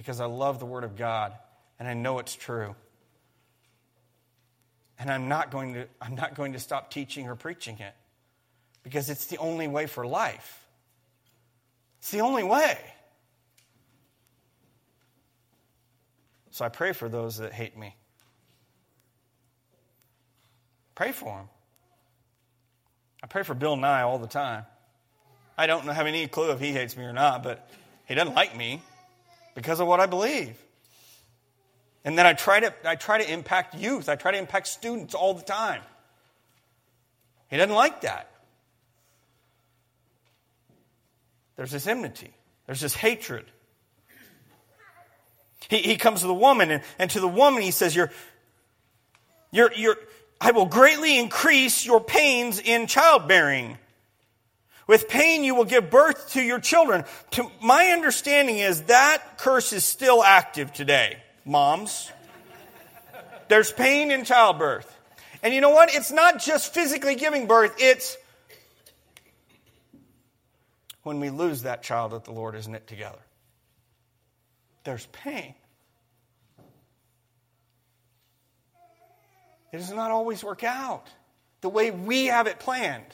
[0.01, 1.31] because I love the Word of God
[1.77, 2.75] and I know it's true.
[4.97, 7.93] And I'm not going to, I'm not going to stop teaching or preaching it
[8.81, 10.65] because it's the only way for life.
[11.99, 12.79] It's the only way.
[16.49, 17.95] So I pray for those that hate me.
[20.95, 21.49] Pray for them.
[23.21, 24.65] I pray for Bill Nye all the time.
[25.55, 27.69] I don't have any clue if he hates me or not, but
[28.07, 28.81] he doesn't like me
[29.55, 30.57] because of what I believe.
[32.03, 34.09] And then I try to I try to impact youth.
[34.09, 35.81] I try to impact students all the time.
[37.49, 38.29] He doesn't like that.
[41.57, 42.33] There's this enmity.
[42.65, 43.45] There's this hatred.
[45.69, 48.11] He, he comes to the woman, and, and to the woman he says, you're,
[49.51, 49.95] you're, you're,
[50.39, 53.77] I will greatly increase your pains in childbearing.
[54.87, 57.05] With pain, you will give birth to your children.
[57.31, 62.11] To my understanding is that curse is still active today, moms.
[63.47, 64.97] There's pain in childbirth.
[65.43, 65.93] And you know what?
[65.93, 68.17] It's not just physically giving birth, it's
[71.03, 73.19] when we lose that child that the Lord has knit together
[74.83, 75.53] there's pain.
[79.71, 81.07] It does not always work out
[81.61, 83.05] the way we have it planned.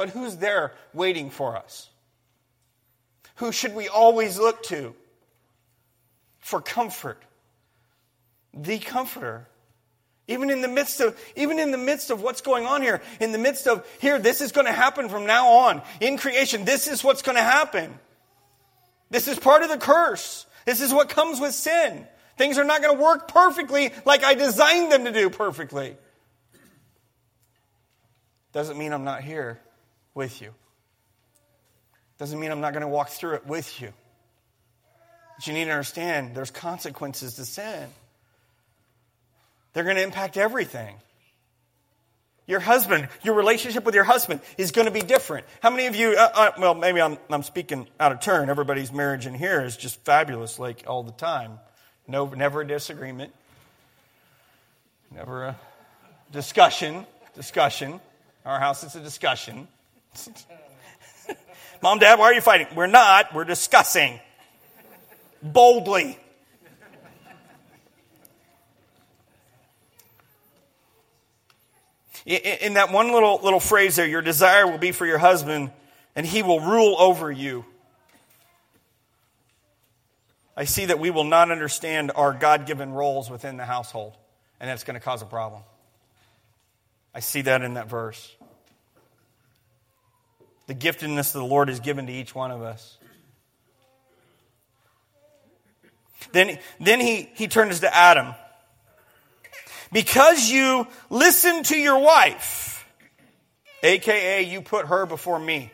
[0.00, 1.90] But who's there waiting for us?
[3.34, 4.94] Who should we always look to
[6.38, 7.22] for comfort?
[8.54, 9.46] The comforter.
[10.26, 13.32] Even in the midst of even in the midst of what's going on here, in
[13.32, 16.88] the midst of here this is going to happen from now on in creation, this
[16.88, 17.98] is what's going to happen.
[19.10, 20.46] This is part of the curse.
[20.64, 22.06] This is what comes with sin.
[22.38, 25.94] Things are not going to work perfectly like I designed them to do perfectly.
[28.54, 29.60] Doesn't mean I'm not here
[30.20, 30.52] with you.
[32.18, 33.90] Doesn't mean I'm not going to walk through it with you.
[35.36, 37.88] But you need to understand there's consequences to sin.
[39.72, 40.94] They're going to impact everything.
[42.46, 45.46] Your husband, your relationship with your husband is going to be different.
[45.62, 48.50] How many of you, uh, uh, well, maybe I'm, I'm speaking out of turn.
[48.50, 51.58] Everybody's marriage in here is just fabulous, like all the time.
[52.06, 53.32] No, never a disagreement.
[55.10, 55.56] Never a
[56.30, 57.06] discussion.
[57.34, 57.98] Discussion.
[58.44, 59.66] Our house is a discussion.
[61.82, 62.66] Mom, Dad, why are you fighting?
[62.74, 63.34] We're not.
[63.34, 64.20] We're discussing.
[65.42, 66.18] Boldly.
[72.26, 75.70] In that one little, little phrase there, your desire will be for your husband,
[76.14, 77.64] and he will rule over you.
[80.56, 84.14] I see that we will not understand our God given roles within the household,
[84.60, 85.62] and that's going to cause a problem.
[87.14, 88.36] I see that in that verse.
[90.70, 92.96] The giftedness of the Lord is given to each one of us.
[96.30, 98.36] Then, then he, he turns to Adam.
[99.90, 102.86] Because you listened to your wife,
[103.82, 105.72] aka you put her before me.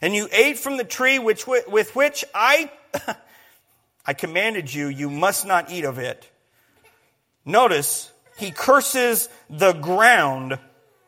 [0.00, 2.70] And you ate from the tree which, with which I,
[4.06, 6.26] I commanded you, you must not eat of it.
[7.44, 10.58] Notice, he curses the ground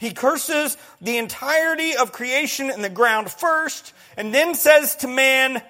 [0.00, 5.62] He curses the entirety of creation and the ground first, and then says to man,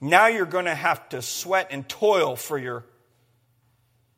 [0.00, 2.86] now you're going to have to sweat and toil for your,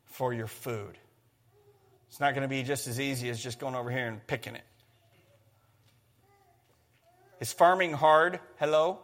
[0.05, 0.99] for your food.
[2.09, 4.53] It's not going to be just as easy as just going over here and picking
[4.53, 4.63] it.
[7.39, 8.39] Is farming hard?
[8.59, 8.99] Hello?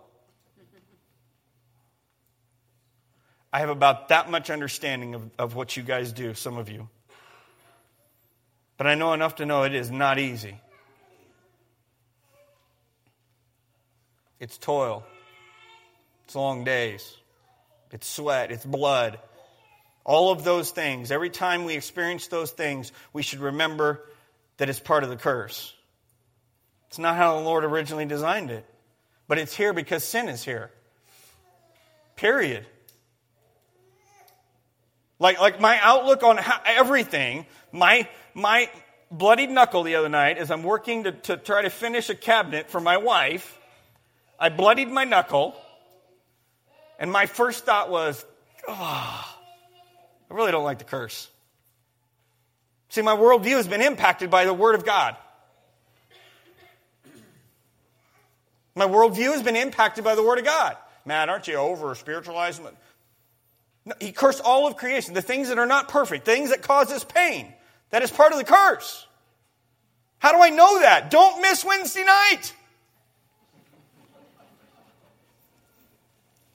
[3.52, 6.88] I have about that much understanding of, of what you guys do, some of you.
[8.80, 10.58] But I know enough to know it is not easy.
[14.40, 15.04] It's toil.
[16.24, 17.18] It's long days.
[17.92, 18.54] It's sweat.
[18.54, 19.20] It's blood.
[20.06, 21.12] All of those things.
[21.12, 24.08] Every time we experience those things, we should remember
[24.56, 25.74] that it's part of the curse.
[26.88, 28.66] It's not how the Lord originally designed it,
[29.28, 30.72] but it's here because sin is here.
[32.16, 32.66] Period.
[35.20, 38.70] Like, like my outlook on how, everything, my, my
[39.12, 42.70] bloodied knuckle the other night as I'm working to, to try to finish a cabinet
[42.70, 43.58] for my wife,
[44.40, 45.56] I bloodied my knuckle
[47.00, 48.26] and my first thought was,
[48.68, 49.36] oh,
[50.30, 51.30] I really don't like the curse.
[52.90, 55.16] See, my worldview has been impacted by the Word of God.
[58.76, 60.78] My worldview has been impacted by the Word of God.
[61.06, 62.66] Matt, aren't you over spiritualizing?
[64.00, 67.04] He cursed all of creation, the things that are not perfect, things that cause us
[67.04, 67.52] pain.
[67.90, 69.08] That is part of the curse.
[70.20, 71.10] How do I know that?
[71.10, 72.54] Don't miss Wednesday night.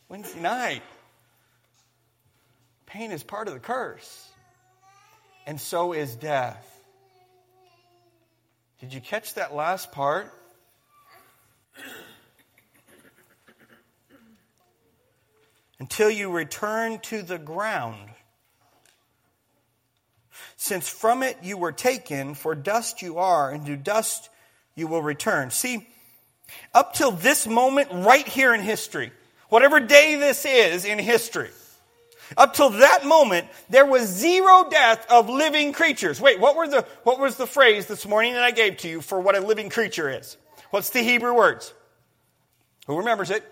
[0.09, 0.83] Wednesday night.
[2.87, 4.29] Pain is part of the curse,
[5.47, 6.71] and so is death.
[8.79, 10.33] Did you catch that last part?
[15.85, 18.09] Until you return to the ground.
[20.57, 24.31] Since from it you were taken, for dust you are, and to dust
[24.75, 25.51] you will return.
[25.51, 25.87] See,
[26.73, 29.13] up till this moment, right here in history,
[29.51, 31.51] whatever day this is in history.
[32.35, 36.19] Up till that moment, there was zero death of living creatures.
[36.19, 39.03] Wait, what, were the, what was the phrase this morning that I gave to you
[39.03, 40.39] for what a living creature is?
[40.71, 41.75] What's the Hebrew words?
[42.87, 43.45] Who remembers it?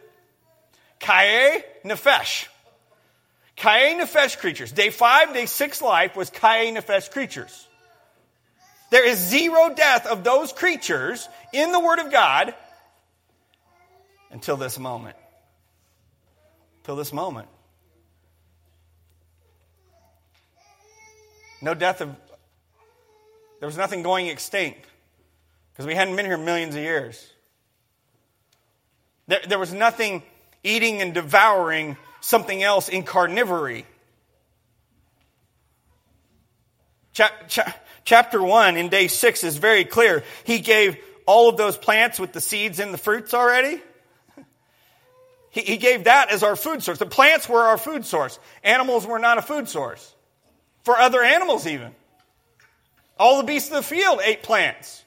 [1.02, 2.46] Kaye Nefesh.
[3.54, 4.72] Kaye Nefesh creatures.
[4.72, 7.68] Day five, day six life was Kaye Nefesh creatures.
[8.90, 12.54] There is zero death of those creatures in the Word of God
[14.30, 15.16] until this moment
[16.84, 17.48] till this moment.
[21.60, 22.14] No death of,
[23.60, 24.84] there was nothing going extinct
[25.72, 27.32] because we hadn't been here millions of years.
[29.28, 30.22] There, there was nothing
[30.64, 33.84] eating and devouring something else in carnivory.
[38.04, 40.24] chapter 1 in day 6 is very clear.
[40.44, 40.96] He gave
[41.26, 43.80] all of those plants with the seeds and the fruits already.
[45.50, 46.98] He, he gave that as our food source.
[46.98, 48.38] The plants were our food source.
[48.64, 50.14] Animals were not a food source.
[50.84, 51.94] For other animals, even.
[53.18, 55.04] All the beasts of the field ate plants.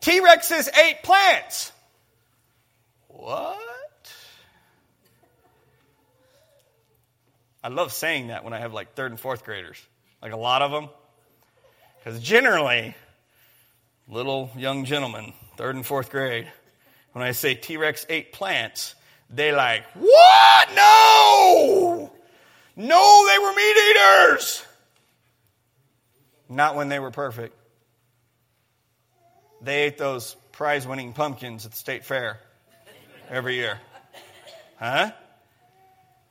[0.00, 1.72] T Rexes ate plants.
[3.08, 3.58] What?
[7.62, 9.80] I love saying that when I have like third and fourth graders,
[10.22, 10.88] like a lot of them.
[11.98, 12.94] Because generally,
[14.08, 16.50] little young gentlemen, third and fourth grade,
[17.12, 18.94] when I say T Rex ate plants,
[19.30, 20.68] they like, what?
[20.74, 22.12] No!
[22.76, 24.64] No, they were meat eaters!
[26.48, 27.54] Not when they were perfect.
[29.60, 32.38] They ate those prize winning pumpkins at the state fair
[33.28, 33.78] every year.
[34.78, 35.10] Huh?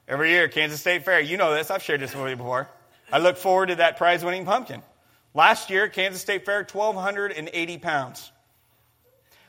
[0.07, 1.19] Every year, Kansas State Fair.
[1.19, 1.69] You know this.
[1.69, 2.69] I've shared this with you before.
[3.11, 4.81] I look forward to that prize winning pumpkin.
[5.33, 8.31] Last year, Kansas State Fair, 1,280 pounds.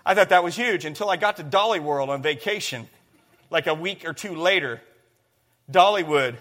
[0.04, 2.88] I thought that was huge until I got to Dollywood on vacation
[3.50, 4.80] like a week or two later.
[5.70, 6.36] Dollywood,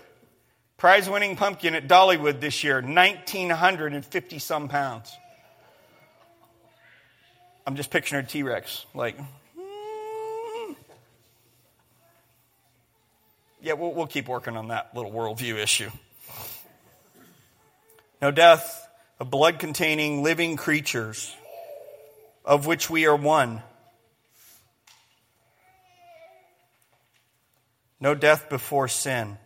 [0.78, 5.16] prize winning pumpkin at Dollywood this year, 1,950 some pounds.
[7.66, 9.18] I'm just picturing a T Rex, like,
[13.62, 15.90] yeah, we'll, we'll keep working on that little worldview issue.
[18.22, 18.88] No death
[19.20, 21.36] of blood containing living creatures,
[22.46, 23.62] of which we are one.
[28.00, 29.38] No death before sin.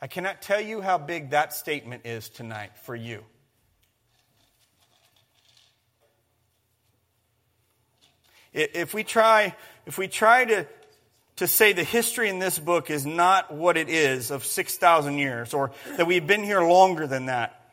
[0.00, 3.22] I cannot tell you how big that statement is tonight for you.
[8.52, 9.54] If we try,
[9.86, 10.66] if we try to,
[11.40, 15.54] to say the history in this book is not what it is of 6,000 years,
[15.54, 17.72] or that we've been here longer than that,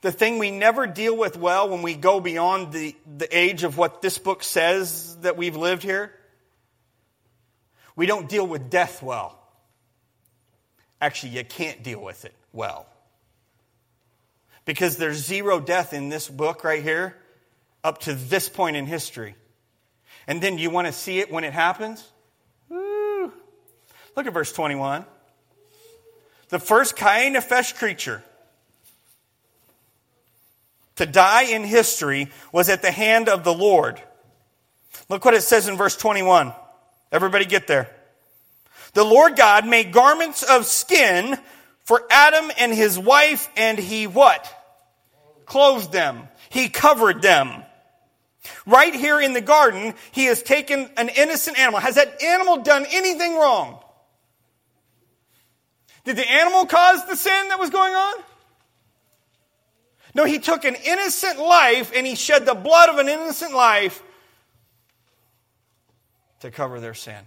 [0.00, 3.76] the thing we never deal with well when we go beyond the, the age of
[3.76, 6.14] what this book says that we've lived here,
[7.94, 9.38] we don't deal with death well.
[10.98, 12.86] Actually, you can't deal with it well.
[14.64, 17.18] Because there's zero death in this book right here
[17.84, 19.34] up to this point in history.
[20.26, 22.02] And then you want to see it when it happens?
[24.18, 25.04] Look at verse 21.
[26.48, 28.20] The first Cain Nefesh creature
[30.96, 34.02] to die in history was at the hand of the Lord.
[35.08, 36.52] Look what it says in verse 21.
[37.12, 37.94] Everybody get there.
[38.92, 41.38] The Lord God made garments of skin
[41.84, 44.52] for Adam and his wife, and he what?
[45.46, 46.26] Clothed them.
[46.50, 47.62] He covered them.
[48.66, 51.78] Right here in the garden, he has taken an innocent animal.
[51.78, 53.84] Has that animal done anything wrong?
[56.08, 58.14] Did the animal cause the sin that was going on?
[60.14, 64.02] No, he took an innocent life and he shed the blood of an innocent life
[66.40, 67.20] to cover their sin.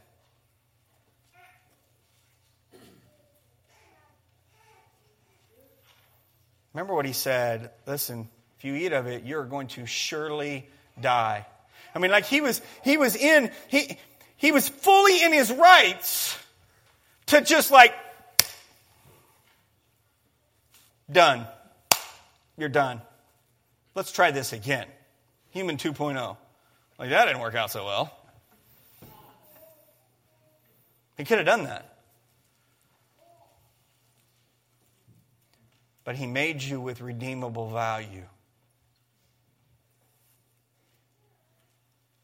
[6.73, 10.67] Remember what he said listen, if you eat of it, you're going to surely
[10.99, 11.45] die.
[11.93, 13.99] I mean, like he was, he was in, he,
[14.37, 16.35] he was fully in his rights
[17.27, 17.93] to just like,
[21.11, 21.45] done.
[22.57, 23.01] You're done.
[23.95, 24.87] Let's try this again.
[25.49, 26.37] Human 2.0.
[26.97, 28.17] Like, that didn't work out so well.
[31.17, 31.97] He could have done that.
[36.03, 38.25] But he made you with redeemable value.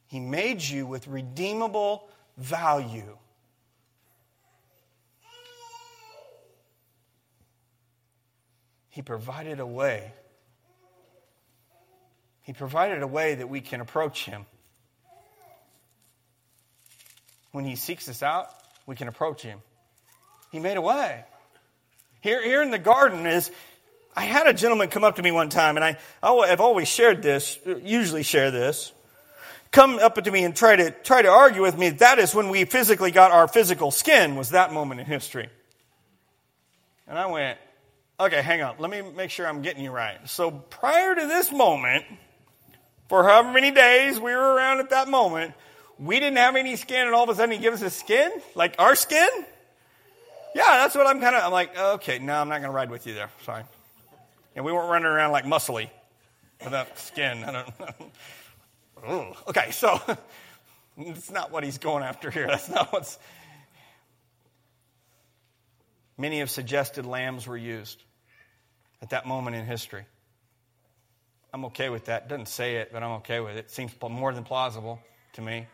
[0.07, 3.17] He made you with redeemable value.
[8.97, 10.11] He provided a way.
[12.41, 14.47] He provided a way that we can approach Him.
[17.51, 18.49] When He seeks us out,
[18.87, 19.59] we can approach Him.
[20.51, 21.23] He made a way.
[22.21, 23.51] Here, here in the garden is,
[24.15, 27.21] I had a gentleman come up to me one time, and I, I've always shared
[27.21, 28.93] this, usually share this
[29.69, 32.49] come up to me and try to try to argue with me that is when
[32.49, 35.49] we physically got our physical skin was that moment in history
[37.05, 37.59] and i went
[38.19, 38.75] okay hang on.
[38.79, 40.17] Let me make sure i'm getting you right.
[40.29, 42.05] So prior to this moment
[43.09, 45.53] for however many days we were around at that moment
[45.99, 48.31] we didn't have any skin and all of a sudden he gives us skin?
[48.55, 49.29] Like our skin?
[50.55, 52.89] Yeah that's what i'm kind of i'm like okay no i'm not going to ride
[52.89, 53.29] with you there.
[53.43, 53.63] Sorry.
[54.55, 55.89] And we weren't running around like muscly
[56.63, 57.43] without skin.
[57.43, 57.67] I don't
[59.47, 59.99] okay, so
[60.97, 62.47] it's not what he's going after here.
[62.47, 63.17] That's not what's.
[66.17, 68.03] Many have suggested lambs were used
[69.01, 70.05] at that moment in history.
[71.53, 72.27] I'm okay with that.
[72.27, 73.71] Doesn't say it, but I'm okay with it.
[73.71, 74.99] Seems more than plausible
[75.33, 75.67] to me.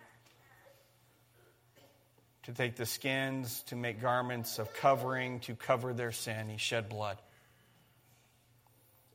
[2.44, 6.50] To take the skins, to make garments of covering, to cover their sin.
[6.50, 7.18] He shed blood.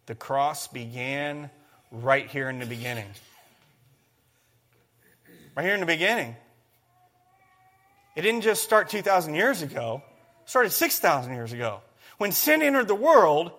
[0.06, 1.50] The cross began
[1.90, 3.08] right here in the beginning.
[5.54, 6.34] Right here in the beginning.
[8.16, 10.02] It didn't just start 2,000 years ago,
[10.42, 11.82] it started 6,000 years ago.
[12.16, 13.52] When sin entered the world,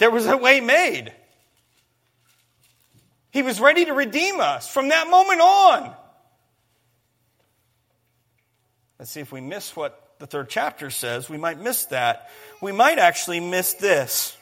[0.00, 1.12] there was a way made.
[3.30, 5.94] He was ready to redeem us from that moment on.
[8.98, 11.28] Let's see if we miss what the third chapter says.
[11.28, 12.30] We might miss that.
[12.62, 14.36] We might actually miss this.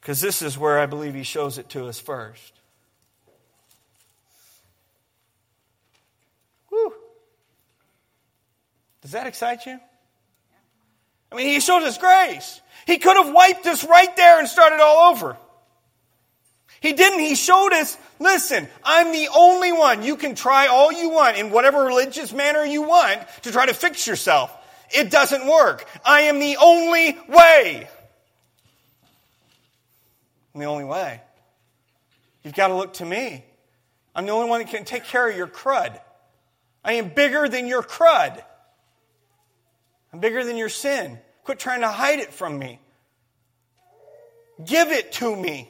[0.00, 2.52] Because this is where I believe he shows it to us first.
[9.00, 9.78] Does that excite you?
[11.32, 12.60] I mean, he showed us grace.
[12.86, 15.36] He could have wiped us right there and started all over.
[16.80, 17.20] He didn't.
[17.20, 20.02] He showed us, listen, I'm the only one.
[20.02, 23.74] You can try all you want in whatever religious manner you want to try to
[23.74, 24.54] fix yourself.
[24.90, 25.86] It doesn't work.
[26.04, 27.88] I am the only way.
[30.54, 31.20] I'm the only way.
[32.42, 33.44] You've got to look to me.
[34.14, 35.98] I'm the only one that can take care of your crud.
[36.84, 38.42] I am bigger than your crud.
[40.12, 41.18] I'm bigger than your sin.
[41.44, 42.80] Quit trying to hide it from me.
[44.64, 45.68] Give it to me.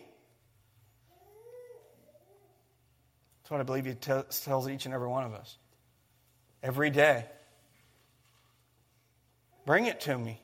[3.43, 5.57] That's what I believe he tells each and every one of us.
[6.63, 7.25] Every day.
[9.65, 10.41] Bring it to me.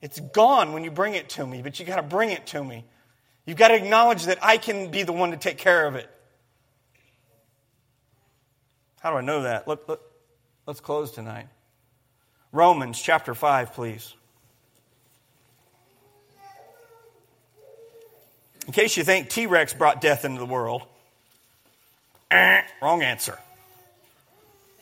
[0.00, 2.64] It's gone when you bring it to me, but you got to bring it to
[2.64, 2.84] me.
[3.46, 6.10] You've got to acknowledge that I can be the one to take care of it.
[9.00, 9.68] How do I know that?
[9.68, 9.98] Let, let,
[10.66, 11.48] let's close tonight.
[12.52, 14.14] Romans chapter 5, please.
[18.66, 20.82] In case you think T Rex brought death into the world,
[22.30, 23.38] eh, wrong answer.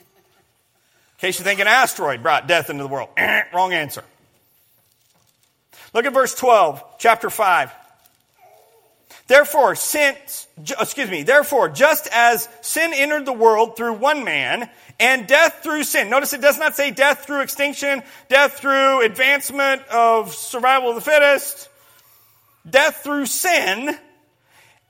[0.01, 4.03] In case you think an asteroid brought death into the world, eh, wrong answer.
[5.93, 7.71] Look at verse 12, chapter 5.
[9.31, 14.69] Therefore, since, excuse me, therefore, just as sin entered the world through one man,
[14.99, 16.09] and death through sin.
[16.09, 21.01] Notice it does not say death through extinction, death through advancement of survival of the
[21.01, 21.69] fittest,
[22.69, 23.97] death through sin.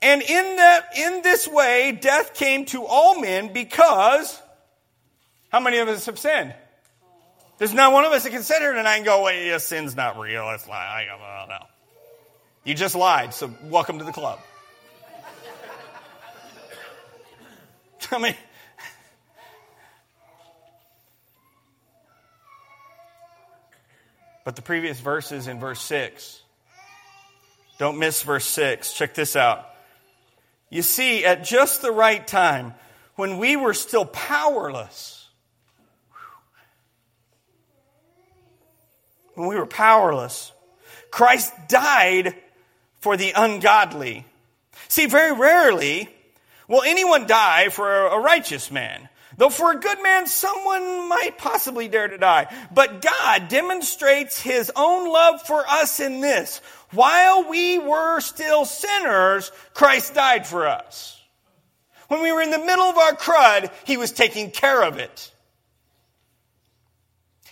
[0.01, 4.41] And in that, in this way, death came to all men because,
[5.49, 6.55] how many of us have sinned?
[7.59, 9.95] There's not one of us that can sit here tonight and go, well, yeah, sin's
[9.95, 10.49] not real.
[10.49, 11.65] It's like, I don't know.
[12.63, 14.39] You just lied, so welcome to the club.
[18.11, 18.35] I mean,
[24.45, 26.43] but the previous verses in verse 6.
[27.79, 28.93] Don't miss verse 6.
[28.93, 29.65] Check this out.
[30.69, 32.75] You see, at just the right time,
[33.15, 35.27] when we were still powerless,
[39.33, 40.51] when we were powerless,
[41.09, 42.35] Christ died
[43.01, 44.25] for the ungodly.
[44.87, 46.09] See, very rarely
[46.67, 49.09] will anyone die for a righteous man.
[49.37, 52.53] Though for a good man, someone might possibly dare to die.
[52.73, 56.61] But God demonstrates his own love for us in this.
[56.91, 61.19] While we were still sinners, Christ died for us.
[62.09, 65.31] When we were in the middle of our crud, he was taking care of it.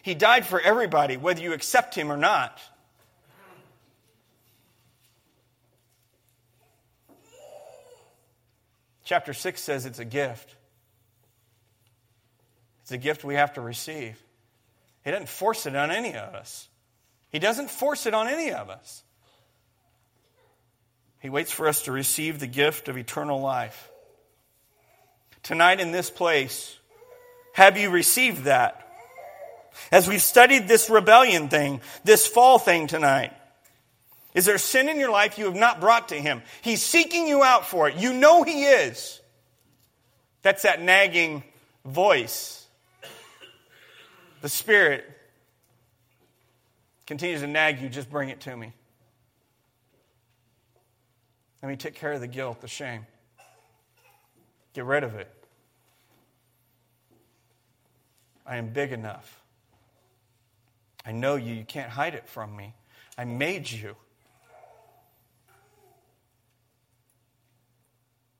[0.03, 2.59] He died for everybody, whether you accept him or not.
[9.09, 10.53] Chapter 6 says it's a gift.
[12.83, 14.21] It's a gift we have to receive.
[15.03, 16.67] He doesn't force it on any of us.
[17.31, 19.01] He doesn't force it on any of us.
[21.21, 23.89] He waits for us to receive the gift of eternal life.
[25.41, 26.77] Tonight in this place,
[27.53, 28.87] have you received that?
[29.91, 33.33] As we've studied this rebellion thing, this fall thing tonight,
[34.33, 36.41] is there sin in your life you have not brought to Him?
[36.61, 37.95] He's seeking you out for it.
[37.95, 39.19] You know He is.
[40.41, 41.43] That's that nagging
[41.83, 42.67] voice.
[44.41, 45.05] The Spirit
[47.05, 48.71] continues to nag you, just bring it to me.
[51.61, 53.05] Let me take care of the guilt, the shame.
[54.73, 55.29] Get rid of it.
[58.45, 59.41] I am big enough.
[61.05, 61.53] I know you.
[61.53, 62.73] You can't hide it from me.
[63.17, 63.95] I made you.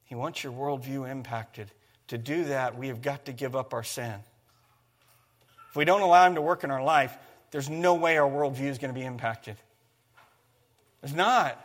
[0.10, 1.72] He wants your worldview impacted.
[2.08, 4.16] To do that, we have got to give up our sin.
[5.70, 7.16] If we don't allow Him to work in our life,
[7.52, 9.56] there's no way our worldview is going to be impacted.
[11.02, 11.64] There's not.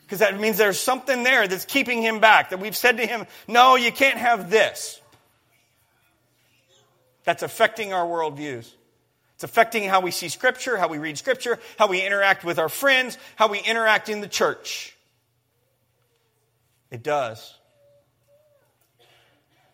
[0.00, 3.26] Because that means there's something there that's keeping Him back, that we've said to Him,
[3.46, 5.02] no, you can't have this.
[7.24, 8.70] That's affecting our worldviews.
[9.34, 12.70] It's affecting how we see Scripture, how we read Scripture, how we interact with our
[12.70, 14.96] friends, how we interact in the church.
[16.90, 17.58] It does.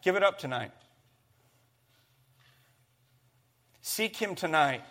[0.02, 0.72] Give it up tonight.
[3.82, 4.82] Seek Him tonight.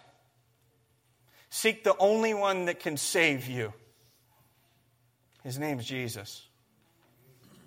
[1.49, 3.74] Seek the only one that can save you.
[5.43, 6.45] His name is Jesus.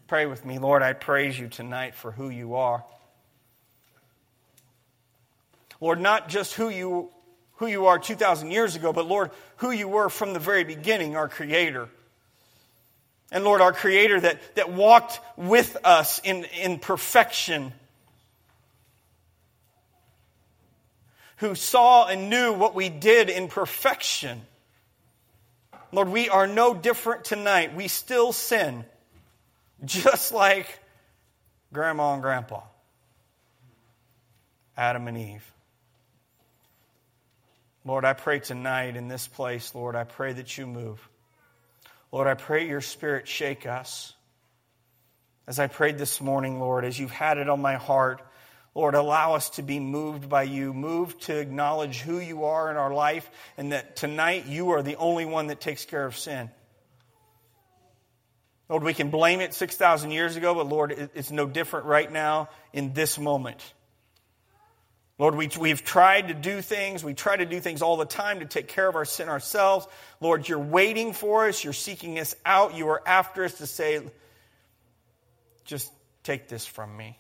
[0.07, 0.83] Pray with me, Lord.
[0.83, 2.85] I praise you tonight for who you are.
[5.81, 7.11] Lord, not just who you,
[7.55, 11.17] who you are 2,000 years ago, but Lord, who you were from the very beginning,
[11.17, 11.89] our Creator.
[13.33, 17.73] And Lord, our Creator that, that walked with us in, in perfection,
[21.39, 24.43] who saw and knew what we did in perfection.
[25.93, 27.75] Lord, we are no different tonight.
[27.75, 28.85] We still sin,
[29.83, 30.79] just like
[31.73, 32.61] Grandma and Grandpa,
[34.77, 35.53] Adam and Eve.
[37.87, 41.09] Lord, I pray tonight in this place, Lord, I pray that you move.
[42.13, 44.13] Lord, I pray your spirit shake us.
[45.47, 48.23] As I prayed this morning, Lord, as you've had it on my heart,
[48.75, 52.77] Lord, allow us to be moved by you, moved to acknowledge who you are in
[52.77, 56.51] our life, and that tonight you are the only one that takes care of sin.
[58.69, 62.49] Lord, we can blame it 6,000 years ago, but Lord, it's no different right now
[62.73, 63.61] in this moment.
[65.19, 67.05] Lord, we, we've tried to do things.
[67.05, 69.87] We try to do things all the time to take care of our sin ourselves.
[70.21, 71.63] Lord, you're waiting for us.
[71.63, 72.75] You're seeking us out.
[72.75, 74.01] You are after us to say,
[75.65, 75.93] just
[76.23, 77.19] take this from me.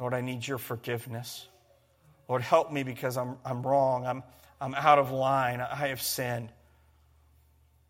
[0.00, 1.46] Lord, I need your forgiveness.
[2.28, 4.06] Lord, help me because I'm, I'm wrong.
[4.06, 4.22] I'm,
[4.60, 5.60] I'm out of line.
[5.60, 6.48] I have sinned.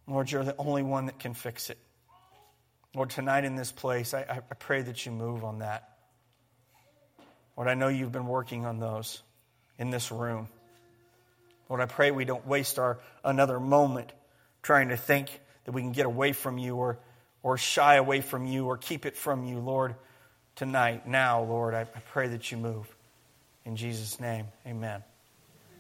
[0.07, 1.79] Lord, you're the only one that can fix it.
[2.95, 5.92] Lord, tonight in this place, I, I pray that you move on that.
[7.57, 9.23] Lord, I know you've been working on those
[9.79, 10.49] in this room.
[11.69, 14.13] Lord, I pray we don't waste our another moment
[14.63, 15.29] trying to think
[15.65, 16.99] that we can get away from you or,
[17.43, 19.95] or shy away from you or keep it from you, Lord,
[20.55, 21.75] tonight, now, Lord.
[21.75, 22.95] I, I pray that you move.
[23.65, 25.03] In Jesus' name, amen.